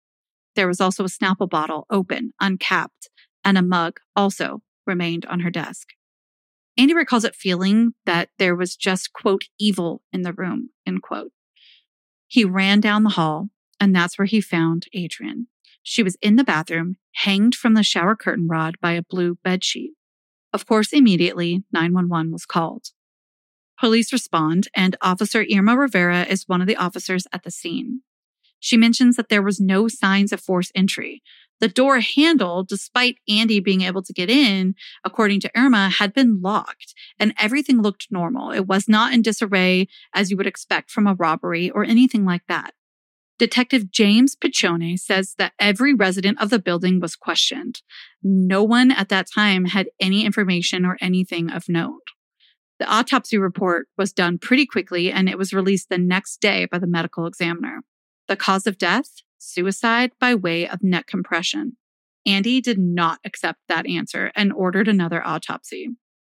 There 0.55 0.67
was 0.69 0.79
also 0.79 1.03
a 1.03 1.09
Snapple 1.09 1.49
bottle 1.49 1.85
open, 1.89 2.31
uncapped, 2.39 3.09
and 3.43 3.57
a 3.57 3.61
mug 3.61 3.99
also 4.15 4.61
remained 4.87 5.25
on 5.25 5.41
her 5.41 5.51
desk. 5.51 5.89
Andy 6.77 6.93
recalls 6.93 7.25
it 7.25 7.35
feeling 7.35 7.93
that 8.05 8.29
there 8.37 8.55
was 8.55 8.77
just, 8.77 9.11
quote, 9.11 9.49
evil 9.59 10.01
in 10.13 10.21
the 10.21 10.31
room, 10.31 10.69
end 10.85 11.01
quote. 11.01 11.33
He 12.29 12.45
ran 12.45 12.79
down 12.79 13.03
the 13.03 13.09
hall, 13.09 13.49
and 13.79 13.93
that's 13.93 14.17
where 14.17 14.27
he 14.27 14.39
found 14.39 14.85
Adrienne. 14.95 15.47
She 15.81 16.03
was 16.03 16.15
in 16.21 16.35
the 16.35 16.43
bathroom, 16.43 16.97
hanged 17.15 17.55
from 17.55 17.73
the 17.73 17.81
shower 17.81 18.15
curtain 18.15 18.47
rod 18.47 18.75
by 18.79 18.91
a 18.91 19.01
blue 19.01 19.39
bedsheet. 19.43 19.93
Of 20.53 20.67
course, 20.67 20.93
immediately 20.93 21.63
911 21.73 22.31
was 22.31 22.45
called. 22.45 22.89
Police 23.79 24.13
respond, 24.13 24.67
and 24.75 24.95
Officer 25.01 25.43
Irma 25.51 25.75
Rivera 25.75 26.23
is 26.23 26.47
one 26.47 26.61
of 26.61 26.67
the 26.67 26.75
officers 26.75 27.25
at 27.33 27.41
the 27.41 27.51
scene. 27.51 28.01
She 28.59 28.77
mentions 28.77 29.15
that 29.15 29.29
there 29.29 29.41
was 29.41 29.59
no 29.59 29.87
signs 29.87 30.31
of 30.31 30.39
forced 30.39 30.71
entry, 30.75 31.23
the 31.59 31.67
door 31.67 31.99
handle, 31.99 32.63
despite 32.63 33.17
Andy 33.27 33.59
being 33.59 33.81
able 33.81 34.01
to 34.03 34.13
get 34.13 34.29
in, 34.29 34.75
according 35.03 35.41
to 35.41 35.51
Irma, 35.55 35.89
had 35.89 36.13
been 36.13 36.41
locked 36.41 36.93
and 37.19 37.33
everything 37.37 37.81
looked 37.81 38.07
normal. 38.09 38.51
It 38.51 38.67
was 38.67 38.87
not 38.87 39.13
in 39.13 39.21
disarray 39.21 39.87
as 40.13 40.31
you 40.31 40.37
would 40.37 40.47
expect 40.47 40.89
from 40.89 41.07
a 41.07 41.15
robbery 41.15 41.69
or 41.69 41.83
anything 41.83 42.25
like 42.25 42.43
that. 42.47 42.73
Detective 43.37 43.89
James 43.89 44.35
Piccione 44.35 44.99
says 44.99 45.35
that 45.37 45.53
every 45.59 45.93
resident 45.93 46.41
of 46.41 46.49
the 46.49 46.59
building 46.59 46.99
was 46.99 47.15
questioned. 47.15 47.81
No 48.21 48.63
one 48.63 48.91
at 48.91 49.07
that 49.09 49.27
time 49.33 49.65
had 49.65 49.87
any 49.99 50.25
information 50.25 50.85
or 50.85 50.97
anything 50.99 51.49
of 51.49 51.69
note. 51.69 52.09
The 52.79 52.85
autopsy 52.85 53.37
report 53.37 53.87
was 53.97 54.13
done 54.13 54.39
pretty 54.39 54.65
quickly 54.65 55.11
and 55.11 55.29
it 55.29 55.37
was 55.37 55.53
released 55.53 55.89
the 55.89 55.97
next 55.97 56.41
day 56.41 56.65
by 56.65 56.79
the 56.79 56.87
medical 56.87 57.25
examiner. 57.25 57.81
The 58.27 58.35
cause 58.35 58.67
of 58.67 58.77
death? 58.77 59.09
Suicide 59.39 60.11
by 60.19 60.35
way 60.35 60.67
of 60.67 60.83
neck 60.83 61.07
compression. 61.07 61.77
Andy 62.25 62.61
did 62.61 62.77
not 62.77 63.19
accept 63.23 63.59
that 63.67 63.87
answer 63.87 64.31
and 64.35 64.53
ordered 64.53 64.87
another 64.87 65.25
autopsy. 65.25 65.89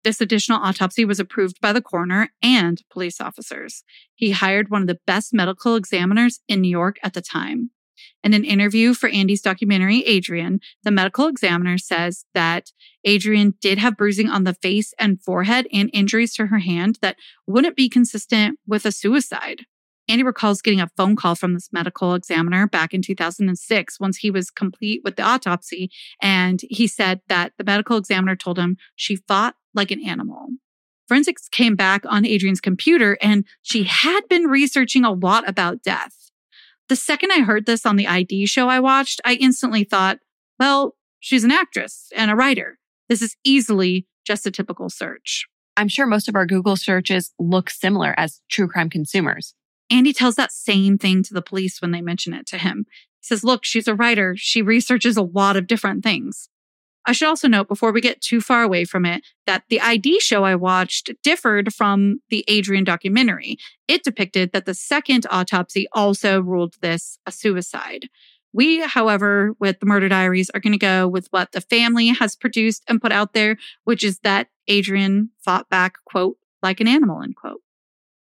This 0.04 0.20
additional 0.20 0.60
autopsy 0.62 1.04
was 1.04 1.18
approved 1.18 1.60
by 1.60 1.72
the 1.72 1.82
coroner 1.82 2.30
and 2.42 2.80
police 2.90 3.20
officers. 3.20 3.82
He 4.14 4.30
hired 4.30 4.70
one 4.70 4.82
of 4.82 4.88
the 4.88 5.00
best 5.06 5.34
medical 5.34 5.76
examiners 5.76 6.40
in 6.46 6.60
New 6.60 6.70
York 6.70 6.96
at 7.02 7.14
the 7.14 7.20
time. 7.20 7.70
In 8.22 8.34
an 8.34 8.44
interview 8.44 8.94
for 8.94 9.08
Andy's 9.08 9.42
documentary, 9.42 10.06
Adrienne, 10.06 10.60
the 10.84 10.90
medical 10.90 11.26
examiner 11.26 11.76
says 11.78 12.24
that 12.34 12.70
Adrienne 13.06 13.54
did 13.60 13.78
have 13.78 13.96
bruising 13.96 14.28
on 14.28 14.44
the 14.44 14.54
face 14.54 14.94
and 14.98 15.22
forehead 15.22 15.66
and 15.72 15.90
injuries 15.92 16.34
to 16.34 16.46
her 16.46 16.58
hand 16.58 16.98
that 17.02 17.16
wouldn't 17.46 17.76
be 17.76 17.88
consistent 17.88 18.58
with 18.66 18.86
a 18.86 18.92
suicide. 18.92 19.66
Andy 20.10 20.24
recalls 20.24 20.60
getting 20.60 20.80
a 20.80 20.90
phone 20.96 21.14
call 21.14 21.36
from 21.36 21.54
this 21.54 21.68
medical 21.72 22.14
examiner 22.14 22.66
back 22.66 22.92
in 22.92 23.00
2006 23.00 24.00
once 24.00 24.16
he 24.16 24.28
was 24.28 24.50
complete 24.50 25.02
with 25.04 25.14
the 25.14 25.22
autopsy. 25.22 25.88
And 26.20 26.60
he 26.68 26.88
said 26.88 27.20
that 27.28 27.52
the 27.58 27.64
medical 27.64 27.96
examiner 27.96 28.34
told 28.34 28.58
him 28.58 28.76
she 28.96 29.14
fought 29.14 29.54
like 29.72 29.92
an 29.92 30.04
animal. 30.04 30.48
Forensics 31.06 31.48
came 31.48 31.76
back 31.76 32.02
on 32.08 32.26
Adrienne's 32.26 32.60
computer 32.60 33.18
and 33.22 33.44
she 33.62 33.84
had 33.84 34.22
been 34.28 34.48
researching 34.48 35.04
a 35.04 35.12
lot 35.12 35.48
about 35.48 35.84
death. 35.84 36.32
The 36.88 36.96
second 36.96 37.30
I 37.30 37.42
heard 37.42 37.66
this 37.66 37.86
on 37.86 37.94
the 37.94 38.08
ID 38.08 38.46
show 38.46 38.68
I 38.68 38.80
watched, 38.80 39.20
I 39.24 39.34
instantly 39.34 39.84
thought, 39.84 40.18
well, 40.58 40.96
she's 41.20 41.44
an 41.44 41.52
actress 41.52 42.08
and 42.16 42.32
a 42.32 42.36
writer. 42.36 42.80
This 43.08 43.22
is 43.22 43.36
easily 43.44 44.08
just 44.26 44.44
a 44.44 44.50
typical 44.50 44.90
search. 44.90 45.46
I'm 45.76 45.88
sure 45.88 46.06
most 46.06 46.28
of 46.28 46.34
our 46.34 46.46
Google 46.46 46.76
searches 46.76 47.32
look 47.38 47.70
similar 47.70 48.12
as 48.18 48.40
true 48.50 48.66
crime 48.66 48.90
consumers. 48.90 49.54
Andy 49.90 50.12
tells 50.12 50.36
that 50.36 50.52
same 50.52 50.98
thing 50.98 51.22
to 51.24 51.34
the 51.34 51.42
police 51.42 51.80
when 51.80 51.90
they 51.90 52.00
mention 52.00 52.32
it 52.32 52.46
to 52.46 52.58
him. 52.58 52.86
He 53.20 53.26
says, 53.26 53.44
Look, 53.44 53.64
she's 53.64 53.88
a 53.88 53.94
writer. 53.94 54.34
She 54.36 54.62
researches 54.62 55.16
a 55.16 55.22
lot 55.22 55.56
of 55.56 55.66
different 55.66 56.02
things. 56.02 56.48
I 57.06 57.12
should 57.12 57.28
also 57.28 57.48
note 57.48 57.66
before 57.66 57.92
we 57.92 58.00
get 58.00 58.20
too 58.20 58.40
far 58.40 58.62
away 58.62 58.84
from 58.84 59.06
it 59.06 59.24
that 59.46 59.64
the 59.68 59.80
ID 59.80 60.20
show 60.20 60.44
I 60.44 60.54
watched 60.54 61.10
differed 61.22 61.72
from 61.72 62.20
the 62.28 62.44
Adrienne 62.48 62.84
documentary. 62.84 63.56
It 63.88 64.04
depicted 64.04 64.52
that 64.52 64.66
the 64.66 64.74
second 64.74 65.26
autopsy 65.30 65.86
also 65.92 66.40
ruled 66.40 66.74
this 66.82 67.18
a 67.26 67.32
suicide. 67.32 68.08
We, 68.52 68.80
however, 68.80 69.54
with 69.60 69.80
the 69.80 69.86
Murder 69.86 70.08
Diaries 70.08 70.50
are 70.50 70.60
going 70.60 70.72
to 70.72 70.78
go 70.78 71.08
with 71.08 71.28
what 71.30 71.52
the 71.52 71.60
family 71.60 72.08
has 72.08 72.36
produced 72.36 72.84
and 72.88 73.00
put 73.00 73.12
out 73.12 73.32
there, 73.32 73.56
which 73.84 74.04
is 74.04 74.18
that 74.20 74.48
Adrienne 74.68 75.30
fought 75.38 75.68
back, 75.70 75.94
quote, 76.04 76.36
like 76.62 76.80
an 76.80 76.88
animal, 76.88 77.22
end 77.22 77.36
quote. 77.36 77.60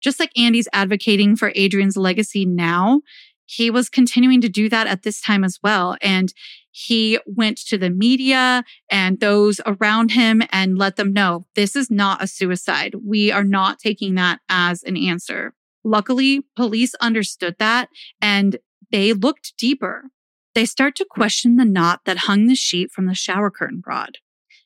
Just 0.03 0.21
like 0.21 0.31
Andy's 0.37 0.69
advocating 0.73 1.37
for 1.37 1.53
Adrienne's 1.57 1.97
legacy 1.97 2.45
now, 2.45 3.01
he 3.47 3.71
was 3.71 3.89
continuing 3.89 4.41
to 4.41 4.49
do 4.49 4.69
that 4.69 4.87
at 4.87 5.03
this 5.03 5.21
time 5.21 5.45
as 5.45 5.59
well. 5.63 5.97
And 6.03 6.33
he 6.71 7.19
went 7.27 7.59
to 7.69 7.79
the 7.79 7.91
media 7.91 8.65
and 8.91 9.19
those 9.21 9.61
around 9.65 10.11
him 10.11 10.43
and 10.51 10.77
let 10.77 10.97
them 10.97 11.13
know 11.13 11.47
this 11.55 11.75
is 11.75 11.91
not 11.91 12.23
a 12.23 12.27
suicide. 12.27 12.97
We 13.03 13.33
are 13.33 13.45
not 13.45 13.79
taking 13.79 14.15
that 14.17 14.41
as 14.49 14.83
an 14.83 14.97
answer. 14.97 15.55
Luckily, 15.85 16.43
police 16.57 16.95
understood 16.97 17.57
that 17.59 17.89
and 18.21 18.59
they 18.91 19.13
looked 19.13 19.57
deeper. 19.57 20.11
They 20.55 20.67
start 20.67 20.97
to 20.97 21.07
question 21.09 21.57
the 21.57 21.65
knot 21.65 22.01
that 22.05 22.19
hung 22.19 22.47
the 22.47 22.55
sheet 22.55 22.91
from 22.91 23.07
the 23.07 23.15
shower 23.15 23.51
curtain 23.51 23.83
rod. 23.87 24.19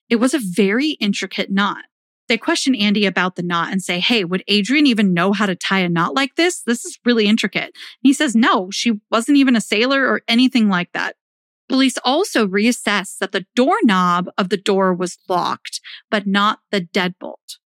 It 0.08 0.16
was 0.16 0.34
a 0.34 0.40
very 0.40 0.90
intricate 0.92 1.50
knot. 1.50 1.84
They 2.30 2.38
question 2.38 2.76
Andy 2.76 3.06
about 3.06 3.34
the 3.34 3.42
knot 3.42 3.72
and 3.72 3.82
say, 3.82 3.99
Hey, 3.99 4.22
would 4.22 4.44
Adrienne 4.49 4.87
even 4.87 5.12
know 5.12 5.32
how 5.32 5.46
to 5.46 5.56
tie 5.56 5.80
a 5.80 5.88
knot 5.88 6.14
like 6.14 6.37
this? 6.37 6.62
This 6.62 6.84
is 6.84 6.96
really 7.04 7.26
intricate. 7.26 7.64
And 7.64 7.72
he 8.02 8.12
says, 8.12 8.37
No, 8.37 8.70
she 8.70 9.00
wasn't 9.10 9.38
even 9.38 9.56
a 9.56 9.60
sailor 9.60 10.06
or 10.06 10.22
anything 10.28 10.68
like 10.68 10.92
that. 10.92 11.16
Police 11.68 11.99
also 12.04 12.46
reassess 12.46 13.18
that 13.18 13.32
the 13.32 13.46
doorknob 13.56 14.30
of 14.38 14.49
the 14.49 14.56
door 14.56 14.94
was 14.94 15.18
locked, 15.28 15.80
but 16.08 16.25
not 16.25 16.60
the 16.70 16.80
deadbolt. 16.80 17.58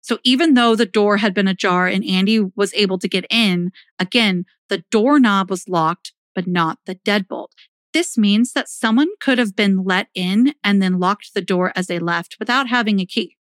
So 0.00 0.18
even 0.24 0.54
though 0.54 0.74
the 0.74 0.84
door 0.84 1.18
had 1.18 1.32
been 1.32 1.46
ajar 1.46 1.86
and 1.86 2.04
Andy 2.04 2.40
was 2.56 2.74
able 2.74 2.98
to 2.98 3.08
get 3.08 3.24
in, 3.30 3.70
again, 4.00 4.46
the 4.68 4.82
doorknob 4.90 5.48
was 5.48 5.68
locked, 5.68 6.12
but 6.34 6.48
not 6.48 6.80
the 6.86 6.96
deadbolt. 6.96 7.50
This 7.92 8.18
means 8.18 8.52
that 8.54 8.68
someone 8.68 9.10
could 9.20 9.38
have 9.38 9.54
been 9.54 9.84
let 9.84 10.08
in 10.12 10.54
and 10.64 10.82
then 10.82 10.98
locked 10.98 11.34
the 11.34 11.40
door 11.40 11.72
as 11.76 11.86
they 11.86 12.00
left 12.00 12.34
without 12.40 12.66
having 12.66 12.98
a 12.98 13.06
key. 13.06 13.36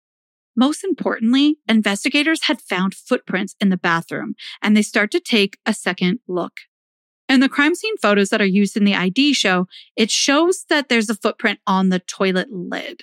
Most 0.56 0.82
importantly, 0.82 1.58
investigators 1.68 2.44
had 2.44 2.62
found 2.62 2.94
footprints 2.94 3.54
in 3.60 3.68
the 3.68 3.76
bathroom 3.76 4.34
and 4.62 4.76
they 4.76 4.82
start 4.82 5.10
to 5.10 5.20
take 5.20 5.58
a 5.66 5.74
second 5.74 6.20
look. 6.26 6.60
In 7.28 7.40
the 7.40 7.48
crime 7.48 7.74
scene 7.74 7.96
photos 7.98 8.30
that 8.30 8.40
are 8.40 8.46
used 8.46 8.76
in 8.76 8.84
the 8.84 8.94
ID 8.94 9.34
show, 9.34 9.66
it 9.96 10.10
shows 10.10 10.64
that 10.68 10.88
there's 10.88 11.10
a 11.10 11.14
footprint 11.14 11.58
on 11.66 11.88
the 11.88 11.98
toilet 11.98 12.52
lid. 12.52 13.02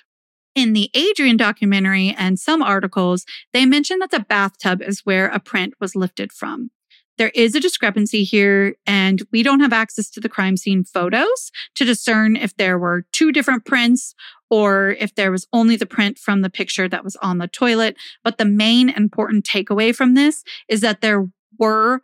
In 0.55 0.73
the 0.73 0.89
Adrienne 0.95 1.37
documentary 1.37 2.15
and 2.17 2.39
some 2.39 2.61
articles, 2.61 3.25
they 3.53 3.65
mention 3.65 3.99
that 3.99 4.11
the 4.11 4.19
bathtub 4.19 4.81
is 4.81 5.01
where 5.03 5.27
a 5.27 5.39
print 5.39 5.73
was 5.79 5.95
lifted 5.95 6.31
from. 6.31 6.71
There 7.17 7.31
is 7.35 7.53
a 7.53 7.59
discrepancy 7.59 8.23
here, 8.23 8.75
and 8.87 9.21
we 9.31 9.43
don't 9.43 9.59
have 9.59 9.73
access 9.73 10.09
to 10.11 10.19
the 10.19 10.29
crime 10.29 10.57
scene 10.57 10.83
photos 10.83 11.51
to 11.75 11.85
discern 11.85 12.35
if 12.35 12.55
there 12.55 12.79
were 12.79 13.05
two 13.11 13.31
different 13.31 13.65
prints 13.65 14.15
or 14.49 14.95
if 14.99 15.13
there 15.15 15.31
was 15.31 15.47
only 15.53 15.75
the 15.75 15.85
print 15.85 16.17
from 16.17 16.41
the 16.41 16.49
picture 16.49 16.87
that 16.87 17.03
was 17.03 17.15
on 17.17 17.37
the 17.37 17.47
toilet. 17.47 17.95
But 18.23 18.37
the 18.37 18.45
main 18.45 18.89
important 18.89 19.45
takeaway 19.45 19.95
from 19.95 20.15
this 20.15 20.43
is 20.67 20.81
that 20.81 21.01
there 21.01 21.27
were 21.59 22.01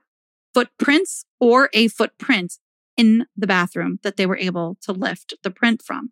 footprints 0.54 1.25
or 1.39 1.70
a 1.74 1.88
footprint 1.88 2.58
in 2.98 3.25
the 3.36 3.48
bathroom 3.48 4.00
that 4.04 4.18
they 4.18 4.25
were 4.25 4.38
able 4.38 4.78
to 4.82 4.92
lift 4.92 5.34
the 5.44 5.51
print 5.51 5.82
from. 5.82 6.12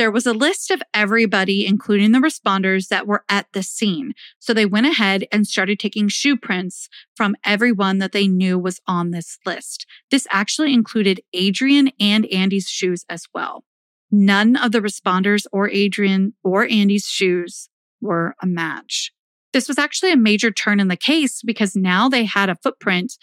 There 0.00 0.10
was 0.10 0.24
a 0.24 0.32
list 0.32 0.70
of 0.70 0.82
everybody, 0.94 1.66
including 1.66 2.12
the 2.12 2.20
responders 2.20 2.88
that 2.88 3.06
were 3.06 3.22
at 3.28 3.48
the 3.52 3.62
scene. 3.62 4.14
So 4.38 4.54
they 4.54 4.64
went 4.64 4.86
ahead 4.86 5.26
and 5.30 5.46
started 5.46 5.78
taking 5.78 6.08
shoe 6.08 6.38
prints 6.38 6.88
from 7.14 7.36
everyone 7.44 7.98
that 7.98 8.12
they 8.12 8.26
knew 8.26 8.58
was 8.58 8.80
on 8.86 9.10
this 9.10 9.36
list. 9.44 9.84
This 10.10 10.26
actually 10.30 10.72
included 10.72 11.20
Adrienne 11.36 11.92
and 12.00 12.24
Andy's 12.32 12.66
shoes 12.66 13.04
as 13.10 13.26
well. 13.34 13.64
None 14.10 14.56
of 14.56 14.72
the 14.72 14.80
responders 14.80 15.44
or 15.52 15.70
Adrienne 15.70 16.32
or 16.42 16.66
Andy's 16.66 17.04
shoes 17.04 17.68
were 18.00 18.34
a 18.42 18.46
match. 18.46 19.12
This 19.52 19.68
was 19.68 19.76
actually 19.76 20.12
a 20.12 20.16
major 20.16 20.50
turn 20.50 20.80
in 20.80 20.88
the 20.88 20.96
case 20.96 21.42
because 21.42 21.76
now 21.76 22.08
they 22.08 22.24
had 22.24 22.48
a 22.48 22.56
footprint 22.56 23.18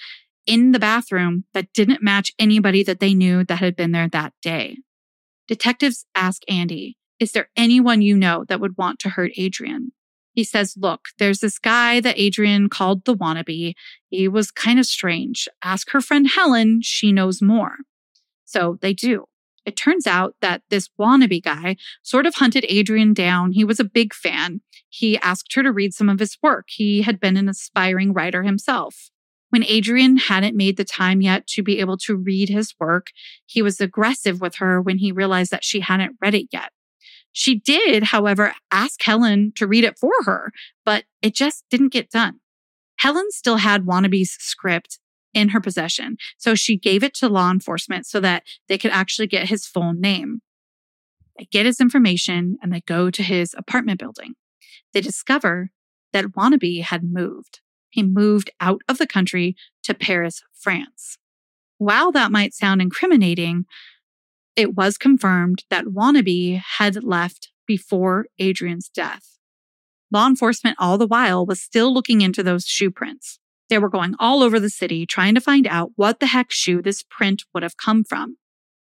in 0.46 0.74
the 0.74 0.80
bathroom 0.80 1.46
that 1.56 1.74
didn't 1.74 2.04
match 2.04 2.34
anybody 2.38 2.84
that 2.84 3.00
they 3.00 3.16
knew 3.16 3.44
that 3.46 3.58
had 3.58 3.76
been 3.76 3.94
there 3.94 4.10
that 4.10 4.34
day. 4.44 4.78
Detectives 5.48 6.06
ask 6.16 6.42
Andy, 6.48 6.98
Is 7.20 7.32
there 7.32 7.50
anyone 7.56 8.02
you 8.02 8.16
know 8.16 8.46
that 8.48 8.60
would 8.60 8.78
want 8.78 9.00
to 9.00 9.10
hurt 9.10 9.32
Adrienne? 9.40 9.92
He 10.34 10.44
says, 10.44 10.76
Look, 10.78 11.06
there's 11.18 11.40
this 11.40 11.58
guy 11.58 12.00
that 12.02 12.20
Adrienne 12.20 12.70
called 12.70 13.06
the 13.06 13.16
wannabe. 13.16 13.74
He 14.10 14.28
was 14.28 14.52
kind 14.52 14.80
of 14.80 14.86
strange. 14.86 15.48
Ask 15.64 15.92
her 15.92 16.02
friend 16.02 16.30
Helen, 16.30 16.82
she 16.84 17.12
knows 17.12 17.42
more. 17.42 17.78
So 18.46 18.78
they 18.82 18.94
do. 18.94 19.26
It 19.66 19.76
turns 19.76 20.08
out 20.08 20.36
that 20.42 20.62
this 20.70 20.90
wannabe 21.00 21.44
guy 21.44 21.76
sort 22.02 22.26
of 22.26 22.36
hunted 22.36 22.66
Adrienne 22.72 23.14
down. 23.14 23.52
He 23.52 23.66
was 23.66 23.80
a 23.80 23.84
big 23.84 24.14
fan. 24.14 24.62
He 24.90 25.18
asked 25.18 25.54
her 25.56 25.64
to 25.64 25.72
read 25.72 25.94
some 25.94 26.08
of 26.08 26.20
his 26.20 26.38
work. 26.42 26.68
He 26.70 27.02
had 27.02 27.20
been 27.20 27.36
an 27.36 27.50
aspiring 27.50 28.14
writer 28.14 28.44
himself. 28.44 29.10
When 29.50 29.64
Adrienne 29.64 30.18
hadn't 30.18 30.58
made 30.58 30.78
the 30.78 30.84
time 30.84 31.22
yet 31.22 31.48
to 31.48 31.64
be 31.64 31.80
able 31.80 31.98
to 32.00 32.16
read 32.16 32.50
his 32.50 32.74
work, 32.80 33.08
he 33.46 33.62
was 33.62 33.80
aggressive 33.80 34.42
with 34.42 34.56
her 34.56 34.82
when 34.82 34.98
he 34.98 35.12
realized 35.12 35.52
that 35.52 35.64
she 35.64 35.80
hadn't 35.80 36.18
read 36.22 36.36
it 36.36 36.48
yet. 36.52 36.72
She 37.32 37.56
did, 37.56 38.04
however, 38.04 38.56
ask 38.72 39.02
Helen 39.02 39.54
to 39.56 39.68
read 39.68 39.84
it 39.84 39.98
for 39.98 40.12
her, 40.26 40.52
but 40.84 41.06
it 41.22 41.34
just 41.34 41.64
didn't 41.70 41.94
get 41.94 42.10
done. 42.10 42.40
Helen 42.98 43.30
still 43.30 43.58
had 43.58 43.86
Wannabe's 43.86 44.32
script 44.32 45.00
in 45.34 45.50
her 45.50 45.62
possession, 45.62 46.18
so 46.38 46.56
she 46.56 46.78
gave 46.78 47.04
it 47.04 47.14
to 47.16 47.30
law 47.30 47.52
enforcement 47.52 48.06
so 48.06 48.20
that 48.20 48.44
they 48.68 48.78
could 48.78 48.92
actually 48.92 49.28
get 49.28 49.50
his 49.50 49.68
full 49.68 49.94
name. 49.94 50.42
They 51.38 51.46
get 51.46 51.68
his 51.68 51.80
information 51.80 52.58
and 52.62 52.74
they 52.74 52.82
go 52.82 53.12
to 53.12 53.24
his 53.24 53.54
apartment 53.56 54.00
building. 54.00 54.34
They 54.94 55.02
discover 55.02 55.70
that 56.12 56.34
Wannabe 56.36 56.82
had 56.82 57.04
moved 57.04 57.62
he 57.90 58.04
moved 58.04 58.50
out 58.60 58.82
of 58.88 58.98
the 58.98 59.08
country 59.08 59.56
to 59.84 59.94
Paris, 59.94 60.42
France. 60.54 61.18
While 61.78 62.12
that 62.12 62.32
might 62.32 62.54
sound 62.54 62.82
incriminating, 62.82 63.66
it 64.56 64.76
was 64.76 64.98
confirmed 64.98 65.64
that 65.70 65.86
Wannabe 65.86 66.62
had 66.78 67.04
left 67.04 67.52
before 67.68 68.26
Adrienne's 68.42 68.90
death. 68.90 69.38
Law 70.12 70.28
enforcement 70.28 70.78
all 70.80 70.98
the 70.98 71.08
while 71.08 71.46
was 71.46 71.62
still 71.62 71.94
looking 71.94 72.22
into 72.22 72.42
those 72.42 72.66
shoe 72.66 72.90
prints. 72.90 73.40
They 73.70 73.78
were 73.78 73.90
going 73.90 74.16
all 74.20 74.42
over 74.42 74.60
the 74.60 74.70
city 74.70 75.06
trying 75.06 75.36
to 75.36 75.42
find 75.42 75.68
out 75.68 75.92
what 75.96 76.20
the 76.20 76.28
heck 76.28 76.52
shoe 76.52 76.82
this 76.82 77.04
print 77.04 77.44
would 77.54 77.64
have 77.64 77.78
come 77.78 78.04
from. 78.04 78.38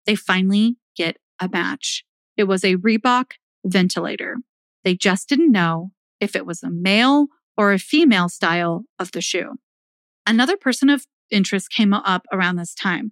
They 0.06 0.16
finally 0.16 0.78
get 0.96 1.18
a 1.40 1.50
match. 1.50 2.04
It 2.38 2.46
was 2.46 2.64
a 2.64 2.78
Reebok 2.78 3.34
ventilator. 3.66 4.38
They 4.84 4.96
just 4.96 5.28
didn't 5.28 5.52
know 5.52 5.92
if 6.20 6.36
it 6.36 6.46
was 6.46 6.64
a 6.64 6.70
male 6.70 7.28
or 7.58 7.72
a 7.72 7.80
female 7.80 8.30
style 8.30 8.84
of 9.00 9.12
the 9.12 9.22
shoe. 9.22 9.56
Another 10.26 10.58
person 10.58 10.90
of 10.90 11.06
interest 11.30 11.72
came 11.72 11.94
up 11.94 12.26
around 12.32 12.56
this 12.58 12.74
time. 12.74 13.12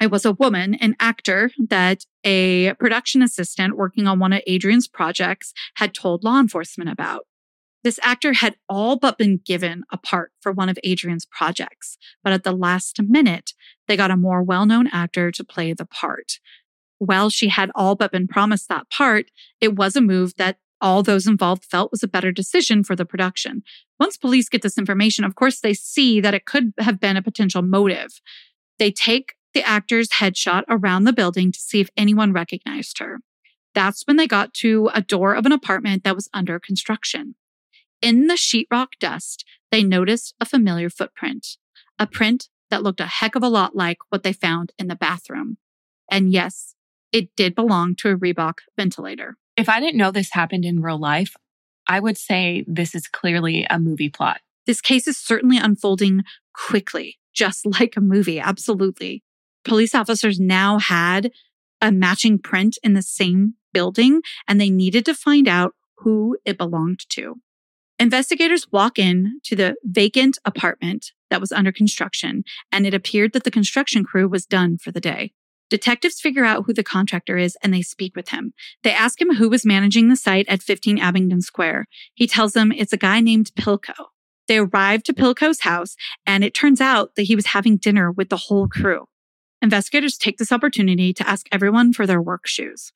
It 0.00 0.10
was 0.10 0.24
a 0.24 0.32
woman, 0.32 0.74
an 0.74 0.96
actor 0.98 1.50
that 1.68 2.04
a 2.24 2.72
production 2.74 3.22
assistant 3.22 3.76
working 3.76 4.06
on 4.06 4.18
one 4.18 4.32
of 4.32 4.42
Adrienne's 4.48 4.88
projects 4.88 5.52
had 5.74 5.92
told 5.92 6.24
law 6.24 6.40
enforcement 6.40 6.88
about. 6.88 7.26
This 7.82 8.00
actor 8.02 8.32
had 8.34 8.56
all 8.68 8.96
but 8.96 9.18
been 9.18 9.40
given 9.44 9.84
a 9.90 9.98
part 9.98 10.32
for 10.40 10.52
one 10.52 10.68
of 10.68 10.78
Adrienne's 10.86 11.26
projects, 11.26 11.96
but 12.22 12.32
at 12.32 12.44
the 12.44 12.52
last 12.52 13.00
minute, 13.02 13.52
they 13.88 13.96
got 13.96 14.10
a 14.10 14.16
more 14.16 14.42
well 14.42 14.66
known 14.66 14.86
actor 14.86 15.30
to 15.30 15.44
play 15.44 15.72
the 15.72 15.86
part. 15.86 16.40
While 16.98 17.30
she 17.30 17.48
had 17.48 17.70
all 17.74 17.94
but 17.94 18.12
been 18.12 18.28
promised 18.28 18.68
that 18.68 18.90
part, 18.90 19.30
it 19.60 19.76
was 19.76 19.96
a 19.96 20.02
move 20.02 20.34
that 20.36 20.58
all 20.80 21.02
those 21.02 21.26
involved 21.26 21.64
felt 21.64 21.90
was 21.90 22.02
a 22.02 22.08
better 22.08 22.32
decision 22.32 22.84
for 22.84 22.96
the 22.96 23.04
production. 23.04 23.62
Once 23.98 24.16
police 24.16 24.48
get 24.48 24.62
this 24.62 24.78
information, 24.78 25.24
of 25.24 25.34
course, 25.34 25.60
they 25.60 25.74
see 25.74 26.20
that 26.20 26.34
it 26.34 26.46
could 26.46 26.72
have 26.78 27.00
been 27.00 27.16
a 27.16 27.22
potential 27.22 27.62
motive. 27.62 28.20
They 28.78 28.90
take 28.90 29.34
the 29.52 29.62
actor's 29.62 30.08
headshot 30.08 30.62
around 30.68 31.04
the 31.04 31.12
building 31.12 31.52
to 31.52 31.58
see 31.58 31.80
if 31.80 31.90
anyone 31.96 32.32
recognized 32.32 32.98
her. 32.98 33.20
That's 33.74 34.02
when 34.06 34.16
they 34.16 34.26
got 34.26 34.54
to 34.54 34.90
a 34.94 35.02
door 35.02 35.34
of 35.34 35.46
an 35.46 35.52
apartment 35.52 36.04
that 36.04 36.14
was 36.14 36.28
under 36.32 36.58
construction. 36.58 37.34
In 38.02 38.26
the 38.26 38.34
sheetrock 38.34 38.88
dust, 38.98 39.44
they 39.70 39.84
noticed 39.84 40.34
a 40.40 40.44
familiar 40.44 40.90
footprint, 40.90 41.56
a 41.98 42.06
print 42.06 42.48
that 42.70 42.82
looked 42.82 43.00
a 43.00 43.06
heck 43.06 43.34
of 43.34 43.42
a 43.42 43.48
lot 43.48 43.76
like 43.76 43.98
what 44.08 44.22
they 44.22 44.32
found 44.32 44.72
in 44.78 44.88
the 44.88 44.96
bathroom. 44.96 45.58
And 46.10 46.32
yes, 46.32 46.74
it 47.12 47.34
did 47.36 47.54
belong 47.54 47.94
to 47.96 48.10
a 48.10 48.16
Reebok 48.16 48.58
ventilator. 48.76 49.36
If 49.60 49.68
I 49.68 49.78
didn't 49.78 49.98
know 49.98 50.10
this 50.10 50.32
happened 50.32 50.64
in 50.64 50.80
real 50.80 50.98
life, 50.98 51.36
I 51.86 52.00
would 52.00 52.16
say 52.16 52.64
this 52.66 52.94
is 52.94 53.06
clearly 53.06 53.66
a 53.68 53.78
movie 53.78 54.08
plot. 54.08 54.40
This 54.66 54.80
case 54.80 55.06
is 55.06 55.18
certainly 55.18 55.58
unfolding 55.58 56.22
quickly, 56.54 57.18
just 57.34 57.66
like 57.78 57.94
a 57.94 58.00
movie. 58.00 58.40
Absolutely. 58.40 59.22
Police 59.62 59.94
officers 59.94 60.40
now 60.40 60.78
had 60.78 61.30
a 61.82 61.92
matching 61.92 62.38
print 62.38 62.78
in 62.82 62.94
the 62.94 63.02
same 63.02 63.52
building 63.74 64.22
and 64.48 64.58
they 64.58 64.70
needed 64.70 65.04
to 65.04 65.14
find 65.14 65.46
out 65.46 65.74
who 65.98 66.38
it 66.46 66.56
belonged 66.56 67.00
to. 67.10 67.36
Investigators 67.98 68.72
walk 68.72 68.98
in 68.98 69.40
to 69.44 69.54
the 69.54 69.74
vacant 69.84 70.38
apartment 70.46 71.12
that 71.28 71.38
was 71.40 71.52
under 71.52 71.70
construction, 71.70 72.44
and 72.72 72.86
it 72.86 72.94
appeared 72.94 73.34
that 73.34 73.44
the 73.44 73.50
construction 73.50 74.04
crew 74.04 74.26
was 74.26 74.46
done 74.46 74.78
for 74.78 74.90
the 74.90 75.02
day. 75.02 75.34
Detectives 75.70 76.20
figure 76.20 76.44
out 76.44 76.64
who 76.66 76.74
the 76.74 76.82
contractor 76.82 77.38
is 77.38 77.56
and 77.62 77.72
they 77.72 77.82
speak 77.82 78.16
with 78.16 78.30
him. 78.30 78.52
They 78.82 78.92
ask 78.92 79.20
him 79.20 79.36
who 79.36 79.48
was 79.48 79.64
managing 79.64 80.08
the 80.08 80.16
site 80.16 80.48
at 80.48 80.62
15 80.62 80.98
Abingdon 80.98 81.42
Square. 81.42 81.86
He 82.12 82.26
tells 82.26 82.52
them 82.52 82.72
it's 82.72 82.92
a 82.92 82.98
guy 82.98 83.20
named 83.20 83.52
Pillco. 83.54 83.94
They 84.48 84.58
arrive 84.58 85.04
to 85.04 85.14
Pillco's 85.14 85.60
house, 85.60 85.94
and 86.26 86.42
it 86.42 86.54
turns 86.54 86.80
out 86.80 87.14
that 87.14 87.22
he 87.22 87.36
was 87.36 87.46
having 87.46 87.76
dinner 87.76 88.10
with 88.10 88.30
the 88.30 88.36
whole 88.36 88.66
crew. 88.66 89.06
Investigators 89.62 90.18
take 90.18 90.38
this 90.38 90.50
opportunity 90.50 91.12
to 91.12 91.28
ask 91.28 91.46
everyone 91.52 91.92
for 91.92 92.04
their 92.04 92.20
work 92.20 92.48
shoes. 92.48 92.90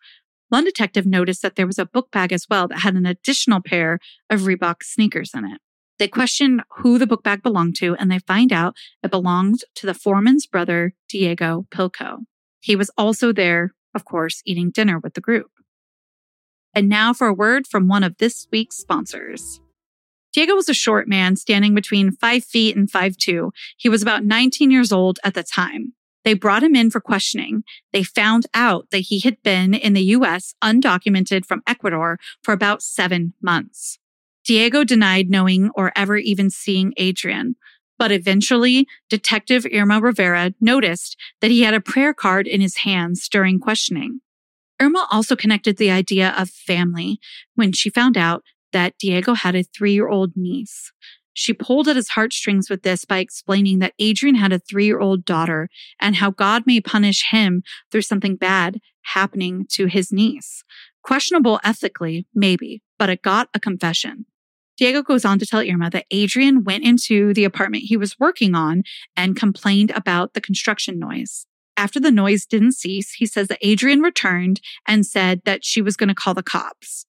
One 0.48 0.64
detective 0.64 1.06
noticed 1.06 1.42
that 1.42 1.54
there 1.54 1.66
was 1.66 1.78
a 1.78 1.86
book 1.86 2.10
bag 2.10 2.32
as 2.32 2.46
well 2.50 2.66
that 2.68 2.80
had 2.80 2.96
an 2.96 3.06
additional 3.06 3.60
pair 3.60 4.00
of 4.28 4.42
Reebok 4.42 4.82
sneakers 4.82 5.30
in 5.32 5.44
it. 5.44 5.60
They 6.00 6.08
question 6.08 6.62
who 6.78 6.98
the 6.98 7.06
book 7.06 7.22
bag 7.22 7.42
belonged 7.42 7.76
to, 7.76 7.94
and 7.96 8.10
they 8.10 8.18
find 8.18 8.52
out 8.52 8.74
it 9.04 9.12
belonged 9.12 9.60
to 9.76 9.86
the 9.86 9.94
foreman's 9.94 10.46
brother, 10.46 10.94
Diego 11.08 11.66
Pillco. 11.70 12.24
He 12.64 12.76
was 12.76 12.90
also 12.96 13.30
there, 13.30 13.74
of 13.94 14.06
course, 14.06 14.40
eating 14.46 14.70
dinner 14.70 14.98
with 14.98 15.12
the 15.12 15.20
group. 15.20 15.50
And 16.74 16.88
now 16.88 17.12
for 17.12 17.26
a 17.26 17.34
word 17.34 17.66
from 17.66 17.88
one 17.88 18.02
of 18.02 18.16
this 18.16 18.48
week's 18.50 18.78
sponsors. 18.78 19.60
Diego 20.32 20.54
was 20.54 20.70
a 20.70 20.74
short 20.74 21.06
man 21.06 21.36
standing 21.36 21.74
between 21.74 22.10
five 22.10 22.42
feet 22.42 22.74
and 22.74 22.90
five 22.90 23.18
two. 23.18 23.52
He 23.76 23.90
was 23.90 24.00
about 24.00 24.24
19 24.24 24.70
years 24.70 24.92
old 24.92 25.18
at 25.22 25.34
the 25.34 25.42
time. 25.42 25.92
They 26.24 26.32
brought 26.32 26.62
him 26.62 26.74
in 26.74 26.90
for 26.90 27.02
questioning. 27.02 27.64
They 27.92 28.02
found 28.02 28.46
out 28.54 28.88
that 28.92 29.08
he 29.10 29.20
had 29.20 29.42
been 29.42 29.74
in 29.74 29.92
the 29.92 30.14
US 30.16 30.54
undocumented 30.64 31.44
from 31.44 31.62
Ecuador 31.66 32.18
for 32.42 32.52
about 32.52 32.82
seven 32.82 33.34
months. 33.42 33.98
Diego 34.42 34.84
denied 34.84 35.28
knowing 35.28 35.68
or 35.74 35.92
ever 35.94 36.16
even 36.16 36.48
seeing 36.48 36.94
Adrienne. 36.98 37.56
But 37.98 38.12
eventually, 38.12 38.86
Detective 39.08 39.66
Irma 39.72 40.00
Rivera 40.00 40.52
noticed 40.60 41.16
that 41.40 41.50
he 41.50 41.62
had 41.62 41.74
a 41.74 41.80
prayer 41.80 42.12
card 42.12 42.46
in 42.46 42.60
his 42.60 42.78
hands 42.78 43.28
during 43.28 43.60
questioning. 43.60 44.20
Irma 44.80 45.06
also 45.10 45.36
connected 45.36 45.76
the 45.76 45.90
idea 45.90 46.34
of 46.36 46.50
family 46.50 47.18
when 47.54 47.72
she 47.72 47.90
found 47.90 48.16
out 48.16 48.42
that 48.72 48.98
Diego 48.98 49.34
had 49.34 49.54
a 49.54 49.62
three 49.62 49.92
year 49.92 50.08
old 50.08 50.32
niece. 50.36 50.92
She 51.32 51.52
pulled 51.52 51.88
at 51.88 51.96
his 51.96 52.10
heartstrings 52.10 52.70
with 52.70 52.82
this 52.82 53.04
by 53.04 53.18
explaining 53.18 53.80
that 53.80 53.94
Adrienne 54.00 54.36
had 54.36 54.52
a 54.52 54.58
three 54.58 54.86
year 54.86 55.00
old 55.00 55.24
daughter 55.24 55.68
and 56.00 56.16
how 56.16 56.30
God 56.30 56.64
may 56.66 56.80
punish 56.80 57.30
him 57.30 57.62
through 57.90 58.02
something 58.02 58.36
bad 58.36 58.80
happening 59.02 59.66
to 59.70 59.86
his 59.86 60.12
niece. 60.12 60.64
Questionable 61.02 61.60
ethically, 61.64 62.26
maybe, 62.34 62.82
but 62.98 63.10
it 63.10 63.22
got 63.22 63.48
a 63.52 63.60
confession. 63.60 64.26
Diego 64.76 65.02
goes 65.02 65.24
on 65.24 65.38
to 65.38 65.46
tell 65.46 65.60
Irma 65.60 65.90
that 65.90 66.06
Adrienne 66.12 66.64
went 66.64 66.84
into 66.84 67.32
the 67.32 67.44
apartment 67.44 67.84
he 67.84 67.96
was 67.96 68.18
working 68.18 68.54
on 68.54 68.82
and 69.16 69.36
complained 69.36 69.92
about 69.92 70.34
the 70.34 70.40
construction 70.40 70.98
noise. 70.98 71.46
After 71.76 72.00
the 72.00 72.10
noise 72.10 72.46
didn't 72.46 72.72
cease, 72.72 73.12
he 73.12 73.26
says 73.26 73.48
that 73.48 73.64
Adrienne 73.64 74.00
returned 74.00 74.60
and 74.86 75.06
said 75.06 75.42
that 75.44 75.64
she 75.64 75.82
was 75.82 75.96
going 75.96 76.08
to 76.08 76.14
call 76.14 76.34
the 76.34 76.42
cops. 76.42 77.06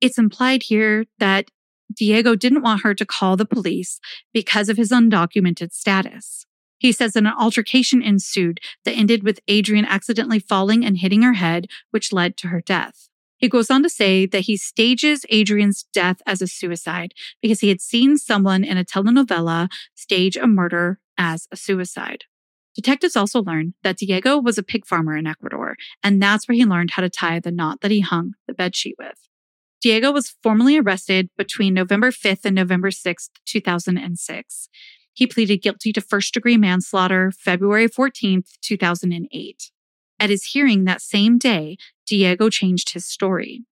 It's 0.00 0.18
implied 0.18 0.64
here 0.64 1.04
that 1.18 1.48
Diego 1.94 2.34
didn't 2.34 2.62
want 2.62 2.82
her 2.82 2.94
to 2.94 3.06
call 3.06 3.36
the 3.36 3.44
police 3.44 4.00
because 4.32 4.68
of 4.68 4.76
his 4.76 4.90
undocumented 4.90 5.72
status. 5.72 6.46
He 6.78 6.90
says 6.90 7.12
that 7.12 7.24
an 7.24 7.32
altercation 7.38 8.02
ensued 8.02 8.58
that 8.84 8.96
ended 8.96 9.22
with 9.22 9.40
Adrienne 9.48 9.84
accidentally 9.84 10.40
falling 10.40 10.84
and 10.84 10.98
hitting 10.98 11.22
her 11.22 11.34
head, 11.34 11.68
which 11.92 12.12
led 12.12 12.36
to 12.38 12.48
her 12.48 12.60
death. 12.60 13.08
He 13.42 13.48
goes 13.48 13.72
on 13.72 13.82
to 13.82 13.88
say 13.88 14.24
that 14.26 14.42
he 14.42 14.56
stages 14.56 15.26
Adrienne's 15.28 15.82
death 15.92 16.22
as 16.28 16.40
a 16.40 16.46
suicide 16.46 17.12
because 17.42 17.58
he 17.58 17.70
had 17.70 17.80
seen 17.80 18.16
someone 18.16 18.62
in 18.62 18.78
a 18.78 18.84
telenovela 18.84 19.68
stage 19.96 20.36
a 20.36 20.46
murder 20.46 21.00
as 21.18 21.48
a 21.50 21.56
suicide. 21.56 22.22
Detectives 22.76 23.16
also 23.16 23.42
learned 23.42 23.74
that 23.82 23.98
Diego 23.98 24.38
was 24.38 24.58
a 24.58 24.62
pig 24.62 24.86
farmer 24.86 25.16
in 25.16 25.26
Ecuador, 25.26 25.76
and 26.04 26.22
that's 26.22 26.46
where 26.46 26.54
he 26.54 26.64
learned 26.64 26.92
how 26.92 27.02
to 27.02 27.10
tie 27.10 27.40
the 27.40 27.50
knot 27.50 27.80
that 27.80 27.90
he 27.90 27.98
hung 27.98 28.34
the 28.46 28.54
bedsheet 28.54 28.94
with. 28.96 29.18
Diego 29.80 30.12
was 30.12 30.36
formally 30.40 30.78
arrested 30.78 31.28
between 31.36 31.74
November 31.74 32.12
5th 32.12 32.44
and 32.44 32.54
November 32.54 32.90
6th, 32.90 33.30
2006. 33.44 34.68
He 35.14 35.26
pleaded 35.26 35.62
guilty 35.62 35.92
to 35.92 36.00
first 36.00 36.32
degree 36.32 36.56
manslaughter 36.56 37.32
February 37.36 37.88
14th, 37.88 38.50
2008. 38.62 39.72
At 40.22 40.30
his 40.30 40.44
hearing 40.44 40.84
that 40.84 41.02
same 41.02 41.36
day, 41.36 41.78
Diego 42.06 42.48
changed 42.48 42.92
his 42.92 43.04
story. 43.04 43.64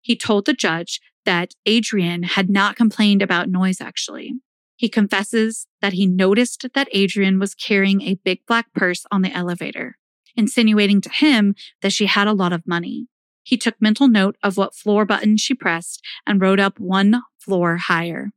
He 0.00 0.14
told 0.14 0.46
the 0.46 0.52
judge 0.52 1.00
that 1.24 1.54
Adrienne 1.68 2.22
had 2.22 2.48
not 2.48 2.76
complained 2.76 3.22
about 3.22 3.48
noise, 3.48 3.80
actually. 3.80 4.34
He 4.76 4.88
confesses 4.88 5.66
that 5.82 5.94
he 5.94 6.06
noticed 6.06 6.64
that 6.74 6.94
Adrienne 6.94 7.40
was 7.40 7.56
carrying 7.56 8.02
a 8.02 8.20
big 8.22 8.46
black 8.46 8.72
purse 8.72 9.04
on 9.10 9.22
the 9.22 9.32
elevator, 9.32 9.98
insinuating 10.36 11.00
to 11.00 11.10
him 11.10 11.56
that 11.82 11.92
she 11.92 12.06
had 12.06 12.28
a 12.28 12.34
lot 12.34 12.52
of 12.52 12.68
money. 12.68 13.08
He 13.42 13.56
took 13.56 13.74
mental 13.80 14.06
note 14.06 14.36
of 14.44 14.56
what 14.56 14.76
floor 14.76 15.04
button 15.04 15.38
she 15.38 15.54
pressed 15.54 16.00
and 16.24 16.40
rode 16.40 16.60
up 16.60 16.78
one 16.78 17.20
floor 17.40 17.78
higher. 17.78 18.30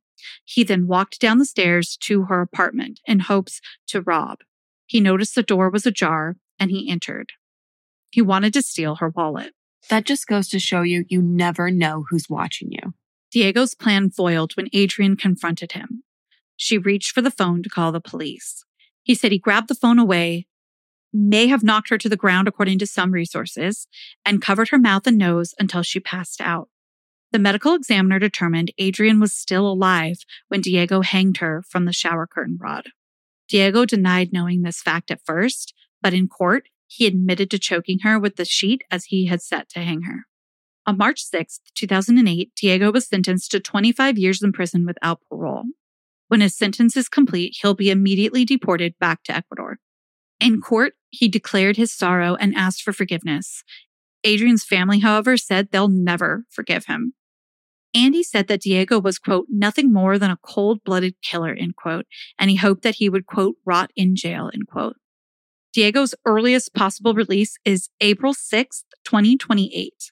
He 0.44 0.64
then 0.64 0.88
walked 0.88 1.20
down 1.20 1.38
the 1.38 1.46
stairs 1.46 1.98
to 2.02 2.24
her 2.24 2.42
apartment 2.42 3.00
in 3.06 3.20
hopes 3.20 3.62
to 3.90 4.02
rob. 4.02 4.40
He 4.88 5.00
noticed 5.00 5.36
the 5.36 5.44
door 5.44 5.70
was 5.70 5.86
ajar 5.86 6.38
and 6.60 6.72
he 6.72 6.90
entered. 6.90 7.34
He 8.14 8.22
wanted 8.22 8.54
to 8.54 8.62
steal 8.62 8.98
her 8.98 9.10
wallet. 9.10 9.54
That 9.90 10.06
just 10.06 10.28
goes 10.28 10.48
to 10.50 10.60
show 10.60 10.84
you, 10.84 11.04
you 11.10 11.20
never 11.20 11.72
know 11.72 12.06
who's 12.08 12.30
watching 12.30 12.72
you. 12.72 12.94
Diego's 13.32 13.74
plan 13.74 14.12
foiled 14.12 14.54
when 14.54 14.70
Adrienne 14.76 15.16
confronted 15.16 15.72
him. 15.72 16.04
She 16.56 16.78
reached 16.78 17.12
for 17.12 17.24
the 17.24 17.32
phone 17.32 17.64
to 17.64 17.70
call 17.70 17.92
the 17.92 18.00
police. 18.00 18.66
He 19.02 19.16
said 19.16 19.32
he 19.32 19.40
grabbed 19.40 19.68
the 19.68 19.74
phone 19.74 19.98
away, 19.98 20.46
may 21.12 21.48
have 21.48 21.64
knocked 21.64 21.90
her 21.90 21.98
to 21.98 22.08
the 22.08 22.16
ground, 22.16 22.48
according 22.48 22.78
to 22.78 22.86
some 22.86 23.14
resources, 23.14 23.88
and 24.24 24.44
covered 24.44 24.70
her 24.70 24.78
mouth 24.78 25.08
and 25.08 25.18
nose 25.18 25.56
until 25.58 25.82
she 25.82 26.00
passed 26.00 26.40
out. 26.40 26.70
The 27.32 27.40
medical 27.40 27.74
examiner 27.74 28.20
determined 28.20 28.72
Adrienne 28.80 29.22
was 29.22 29.34
still 29.34 29.68
alive 29.68 30.18
when 30.50 30.62
Diego 30.62 31.02
hanged 31.02 31.38
her 31.38 31.64
from 31.68 31.86
the 31.86 31.94
shower 31.94 32.28
curtain 32.28 32.60
rod. 32.62 32.90
Diego 33.50 33.86
denied 33.86 34.32
knowing 34.32 34.62
this 34.62 34.84
fact 34.84 35.10
at 35.10 35.26
first, 35.26 35.74
but 36.00 36.14
in 36.14 36.28
court, 36.28 36.68
he 36.96 37.08
admitted 37.08 37.50
to 37.52 37.60
choking 37.60 38.00
her 38.00 38.20
with 38.20 38.36
the 38.36 38.46
sheet 38.46 38.84
as 38.92 39.06
he 39.06 39.26
had 39.26 39.42
set 39.42 39.70
to 39.70 39.80
hang 39.80 40.04
her. 40.04 40.26
On 40.86 40.98
March 40.98 41.24
6, 41.24 41.60
2008, 41.76 42.52
Diego 42.56 42.92
was 42.92 43.08
sentenced 43.08 43.52
to 43.52 43.60
25 43.60 44.18
years 44.18 44.44
in 44.44 44.52
prison 44.52 44.86
without 44.86 45.22
parole. 45.30 45.64
When 46.28 46.42
his 46.42 46.58
sentence 46.58 46.98
is 46.98 47.10
complete, 47.10 47.58
he'll 47.62 47.74
be 47.74 47.90
immediately 47.90 48.44
deported 48.46 48.96
back 49.00 49.24
to 49.24 49.36
Ecuador. 49.36 49.78
In 50.40 50.62
court, 50.62 50.94
he 51.10 51.28
declared 51.28 51.78
his 51.78 51.94
sorrow 51.94 52.36
and 52.36 52.56
asked 52.56 52.82
for 52.82 52.92
forgiveness. 52.92 53.64
Adrienne's 54.26 54.66
family, 54.66 55.00
however, 55.00 55.38
said 55.38 55.70
they'll 55.72 55.88
never 55.88 56.46
forgive 56.50 56.86
him. 56.86 57.14
Andy 57.96 58.24
said 58.24 58.48
that 58.48 58.62
Diego 58.62 59.00
was, 59.00 59.20
quote, 59.20 59.46
nothing 59.50 59.94
more 59.94 60.18
than 60.18 60.32
a 60.32 60.40
cold 60.44 60.84
blooded 60.84 61.16
killer, 61.22 61.54
end 61.54 61.76
quote, 61.76 62.06
and 62.40 62.50
he 62.50 62.56
hoped 62.56 62.82
that 62.82 62.96
he 62.96 63.08
would, 63.08 63.26
quote, 63.26 63.56
rot 63.66 63.92
in 63.96 64.16
jail, 64.16 64.50
end 64.54 64.68
quote. 64.68 64.98
Diego's 65.74 66.14
earliest 66.26 66.74
possible 66.74 67.16
release 67.16 67.58
is 67.66 67.90
April 68.00 68.34
6th, 68.34 68.84
2028, 69.04 70.12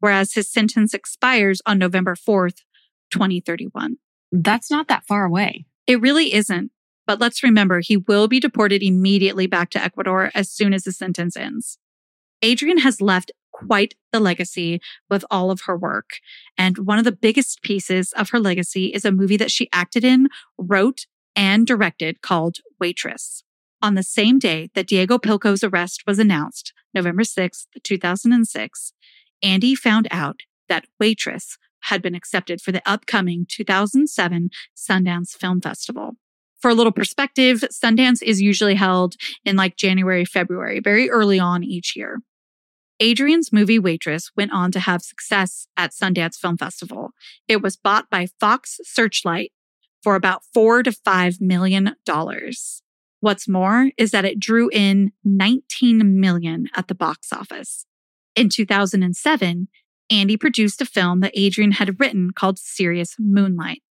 whereas 0.00 0.32
his 0.32 0.50
sentence 0.50 0.94
expires 0.94 1.60
on 1.66 1.78
November 1.78 2.14
4th, 2.14 2.62
2031. 3.10 3.98
That's 4.32 4.70
not 4.70 4.88
that 4.88 5.04
far 5.06 5.24
away. 5.24 5.66
It 5.86 6.00
really 6.00 6.32
isn't. 6.32 6.70
But 7.06 7.20
let's 7.20 7.42
remember, 7.42 7.80
he 7.80 7.98
will 7.98 8.28
be 8.28 8.40
deported 8.40 8.82
immediately 8.82 9.46
back 9.46 9.68
to 9.70 9.82
Ecuador 9.82 10.30
as 10.34 10.50
soon 10.50 10.72
as 10.72 10.84
the 10.84 10.92
sentence 10.92 11.36
ends. 11.36 11.78
Adrienne 12.42 12.78
has 12.78 13.02
left 13.02 13.30
quite 13.52 13.94
the 14.10 14.20
legacy 14.20 14.80
with 15.10 15.22
all 15.30 15.50
of 15.50 15.62
her 15.66 15.76
work. 15.76 16.18
And 16.56 16.78
one 16.78 16.98
of 16.98 17.04
the 17.04 17.12
biggest 17.12 17.62
pieces 17.62 18.12
of 18.12 18.30
her 18.30 18.40
legacy 18.40 18.86
is 18.86 19.04
a 19.04 19.12
movie 19.12 19.36
that 19.36 19.50
she 19.50 19.68
acted 19.70 20.02
in, 20.02 20.28
wrote, 20.56 21.06
and 21.36 21.66
directed 21.66 22.22
called 22.22 22.56
Waitress. 22.80 23.44
On 23.84 23.94
the 23.94 24.02
same 24.02 24.38
day 24.38 24.70
that 24.74 24.86
Diego 24.86 25.18
Pillco's 25.18 25.62
arrest 25.62 26.04
was 26.06 26.18
announced, 26.18 26.72
November 26.94 27.22
6th, 27.22 27.66
2006, 27.82 28.94
Andy 29.42 29.74
found 29.74 30.08
out 30.10 30.40
that 30.70 30.86
Waitress 30.98 31.58
had 31.82 32.00
been 32.00 32.14
accepted 32.14 32.62
for 32.62 32.72
the 32.72 32.80
upcoming 32.86 33.44
2007 33.46 34.48
Sundance 34.74 35.32
Film 35.32 35.60
Festival 35.60 36.16
for 36.64 36.70
a 36.70 36.74
little 36.74 36.92
perspective, 36.92 37.62
Sundance 37.70 38.22
is 38.22 38.40
usually 38.40 38.74
held 38.74 39.16
in 39.44 39.54
like 39.54 39.76
January, 39.76 40.24
February, 40.24 40.80
very 40.80 41.10
early 41.10 41.38
on 41.38 41.62
each 41.62 41.94
year. 41.94 42.22
Adrienne's 43.02 43.52
movie 43.52 43.78
Waitress 43.78 44.30
went 44.34 44.50
on 44.50 44.72
to 44.72 44.80
have 44.80 45.02
success 45.02 45.66
at 45.76 45.90
Sundance 45.90 46.36
Film 46.36 46.56
Festival. 46.56 47.10
It 47.48 47.60
was 47.60 47.76
bought 47.76 48.08
by 48.08 48.28
Fox 48.40 48.80
Searchlight 48.82 49.52
for 50.02 50.14
about 50.14 50.40
four 50.54 50.82
to 50.82 50.90
five 50.90 51.38
million 51.38 51.96
dollars. 52.06 52.80
What's 53.24 53.48
more 53.48 53.90
is 53.96 54.10
that 54.10 54.26
it 54.26 54.38
drew 54.38 54.68
in 54.68 55.10
19 55.24 56.20
million 56.20 56.68
at 56.76 56.88
the 56.88 56.94
box 56.94 57.32
office. 57.32 57.86
In 58.36 58.50
2007, 58.50 59.68
Andy 60.10 60.36
produced 60.36 60.82
a 60.82 60.84
film 60.84 61.20
that 61.20 61.34
Adrienne 61.34 61.70
had 61.70 61.98
written 61.98 62.32
called 62.32 62.58
Serious 62.58 63.16
Moonlight. 63.18 63.82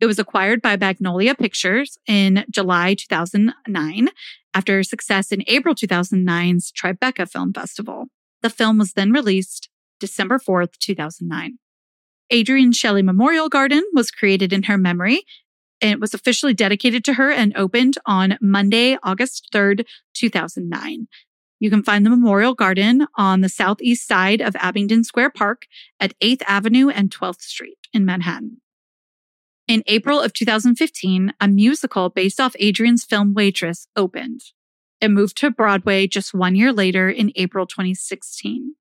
It 0.00 0.06
was 0.06 0.18
acquired 0.18 0.62
by 0.62 0.78
Magnolia 0.78 1.34
Pictures 1.34 1.98
in 2.06 2.46
July 2.50 2.94
2009 2.94 4.08
after 4.54 4.82
success 4.82 5.30
in 5.30 5.44
April 5.46 5.74
2009's 5.74 6.72
Tribeca 6.72 7.30
Film 7.30 7.52
Festival. 7.52 8.06
The 8.40 8.48
film 8.48 8.78
was 8.78 8.94
then 8.94 9.12
released 9.12 9.68
December 9.98 10.38
4th, 10.38 10.78
2009. 10.78 11.58
Adrienne 12.32 12.72
Shelly 12.72 13.02
Memorial 13.02 13.50
Garden 13.50 13.82
was 13.92 14.10
created 14.10 14.54
in 14.54 14.62
her 14.62 14.78
memory. 14.78 15.24
And 15.80 15.92
it 15.92 16.00
was 16.00 16.14
officially 16.14 16.54
dedicated 16.54 17.04
to 17.04 17.14
her 17.14 17.30
and 17.30 17.56
opened 17.56 17.96
on 18.06 18.36
Monday, 18.40 18.98
August 19.02 19.48
3rd, 19.52 19.86
2009. 20.14 21.08
You 21.58 21.70
can 21.70 21.82
find 21.82 22.04
the 22.04 22.10
Memorial 22.10 22.54
Garden 22.54 23.06
on 23.16 23.42
the 23.42 23.48
southeast 23.48 24.08
side 24.08 24.40
of 24.40 24.56
Abingdon 24.56 25.04
Square 25.04 25.30
Park 25.30 25.66
at 26.00 26.18
8th 26.20 26.42
Avenue 26.46 26.88
and 26.88 27.10
12th 27.10 27.42
Street 27.42 27.78
in 27.92 28.04
Manhattan. 28.04 28.60
In 29.68 29.84
April 29.86 30.20
of 30.20 30.32
2015, 30.32 31.34
a 31.38 31.46
musical 31.46 32.08
based 32.08 32.40
off 32.40 32.56
Adrienne's 32.60 33.04
film 33.04 33.34
Waitress 33.34 33.86
opened. 33.94 34.40
It 35.00 35.10
moved 35.10 35.36
to 35.38 35.50
Broadway 35.50 36.06
just 36.06 36.34
one 36.34 36.56
year 36.56 36.72
later 36.72 37.08
in 37.08 37.30
April 37.36 37.66
2016. 37.66 38.74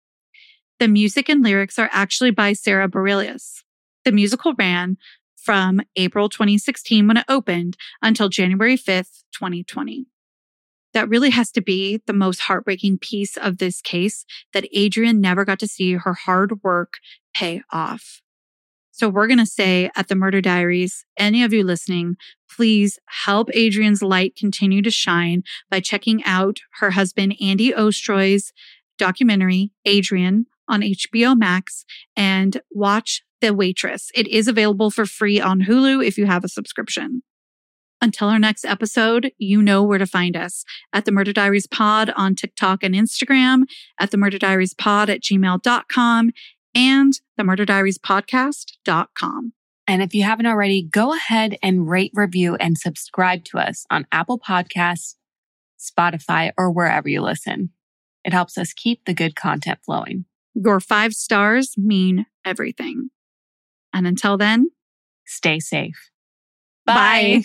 The 0.79 0.87
music 0.87 1.29
and 1.29 1.43
lyrics 1.43 1.77
are 1.77 1.89
actually 1.91 2.31
by 2.31 2.53
Sara 2.53 2.87
Bareilles. 2.87 3.63
The 4.05 4.11
musical 4.13 4.53
ran 4.57 4.97
from 5.49 5.81
April 5.95 6.29
2016 6.29 7.07
when 7.07 7.17
it 7.17 7.25
opened 7.27 7.75
until 8.03 8.29
January 8.29 8.77
5th, 8.77 9.23
2020. 9.33 10.05
That 10.93 11.09
really 11.09 11.31
has 11.31 11.49
to 11.53 11.61
be 11.63 12.03
the 12.05 12.13
most 12.13 12.41
heartbreaking 12.41 12.99
piece 12.99 13.35
of 13.35 13.57
this 13.57 13.81
case 13.81 14.27
that 14.53 14.67
Adrienne 14.77 15.19
never 15.19 15.45
got 15.45 15.57
to 15.57 15.67
see 15.67 15.93
her 15.93 16.13
hard 16.13 16.61
work 16.63 16.99
pay 17.33 17.63
off. 17.71 18.21
So 18.91 19.09
we're 19.09 19.25
going 19.25 19.39
to 19.39 19.45
say 19.47 19.89
at 19.95 20.07
the 20.07 20.13
Murder 20.13 20.39
Diaries, 20.39 21.03
any 21.17 21.43
of 21.43 21.51
you 21.51 21.63
listening, 21.63 22.17
please 22.55 22.99
help 23.07 23.49
Adrienne's 23.55 24.03
light 24.03 24.35
continue 24.35 24.83
to 24.83 24.91
shine 24.91 25.41
by 25.67 25.79
checking 25.79 26.23
out 26.25 26.59
her 26.79 26.91
husband, 26.91 27.35
Andy 27.41 27.71
Ostroy's 27.71 28.53
documentary, 28.99 29.71
Adrienne, 29.87 30.45
on 30.67 30.81
HBO 30.81 31.35
Max 31.35 31.85
and 32.15 32.61
watch 32.69 33.23
The 33.41 33.53
Waitress. 33.53 34.11
It 34.13 34.27
is 34.27 34.47
available 34.47 34.91
for 34.91 35.05
free 35.05 35.39
on 35.39 35.61
Hulu 35.61 36.05
if 36.05 36.17
you 36.17 36.25
have 36.25 36.43
a 36.43 36.49
subscription. 36.49 37.23
Until 38.01 38.29
our 38.29 38.39
next 38.39 38.63
episode, 38.63 39.31
you 39.37 39.61
know 39.61 39.83
where 39.83 39.97
to 39.97 40.05
find 40.05 40.37
us 40.37 40.63
at 40.93 41.03
the 41.03 41.11
Murder 41.11 41.33
Diaries 41.33 41.67
Pod 41.67 42.11
on 42.15 42.33
TikTok 42.33 42.81
and 42.81 42.95
Instagram, 42.95 43.63
at 43.99 44.11
the 44.11 44.17
Murder 44.17 44.37
Diaries 44.37 44.73
Pod 44.73 45.09
at 45.09 45.21
gmail.com, 45.21 46.31
and 46.73 47.13
the 47.35 47.43
Murder 47.43 47.65
Diaries 47.65 47.97
podcast.com. 47.97 49.53
And 49.85 50.01
if 50.01 50.13
you 50.13 50.23
haven't 50.23 50.45
already, 50.45 50.83
go 50.83 51.13
ahead 51.13 51.57
and 51.61 51.89
rate, 51.89 52.11
review, 52.13 52.55
and 52.55 52.77
subscribe 52.77 53.43
to 53.45 53.57
us 53.57 53.85
on 53.89 54.05
Apple 54.11 54.39
Podcasts, 54.39 55.15
Spotify, 55.79 56.51
or 56.57 56.71
wherever 56.71 57.09
you 57.09 57.21
listen. 57.21 57.71
It 58.23 58.31
helps 58.31 58.57
us 58.57 58.71
keep 58.71 59.05
the 59.05 59.13
good 59.13 59.35
content 59.35 59.79
flowing. 59.83 60.25
Your 60.53 60.79
five 60.79 61.13
stars 61.13 61.73
mean 61.77 62.27
everything. 62.45 63.09
And 63.93 64.07
until 64.07 64.37
then, 64.37 64.69
Stay 65.25 65.59
safe. 65.59 66.09
bye. 66.87 67.43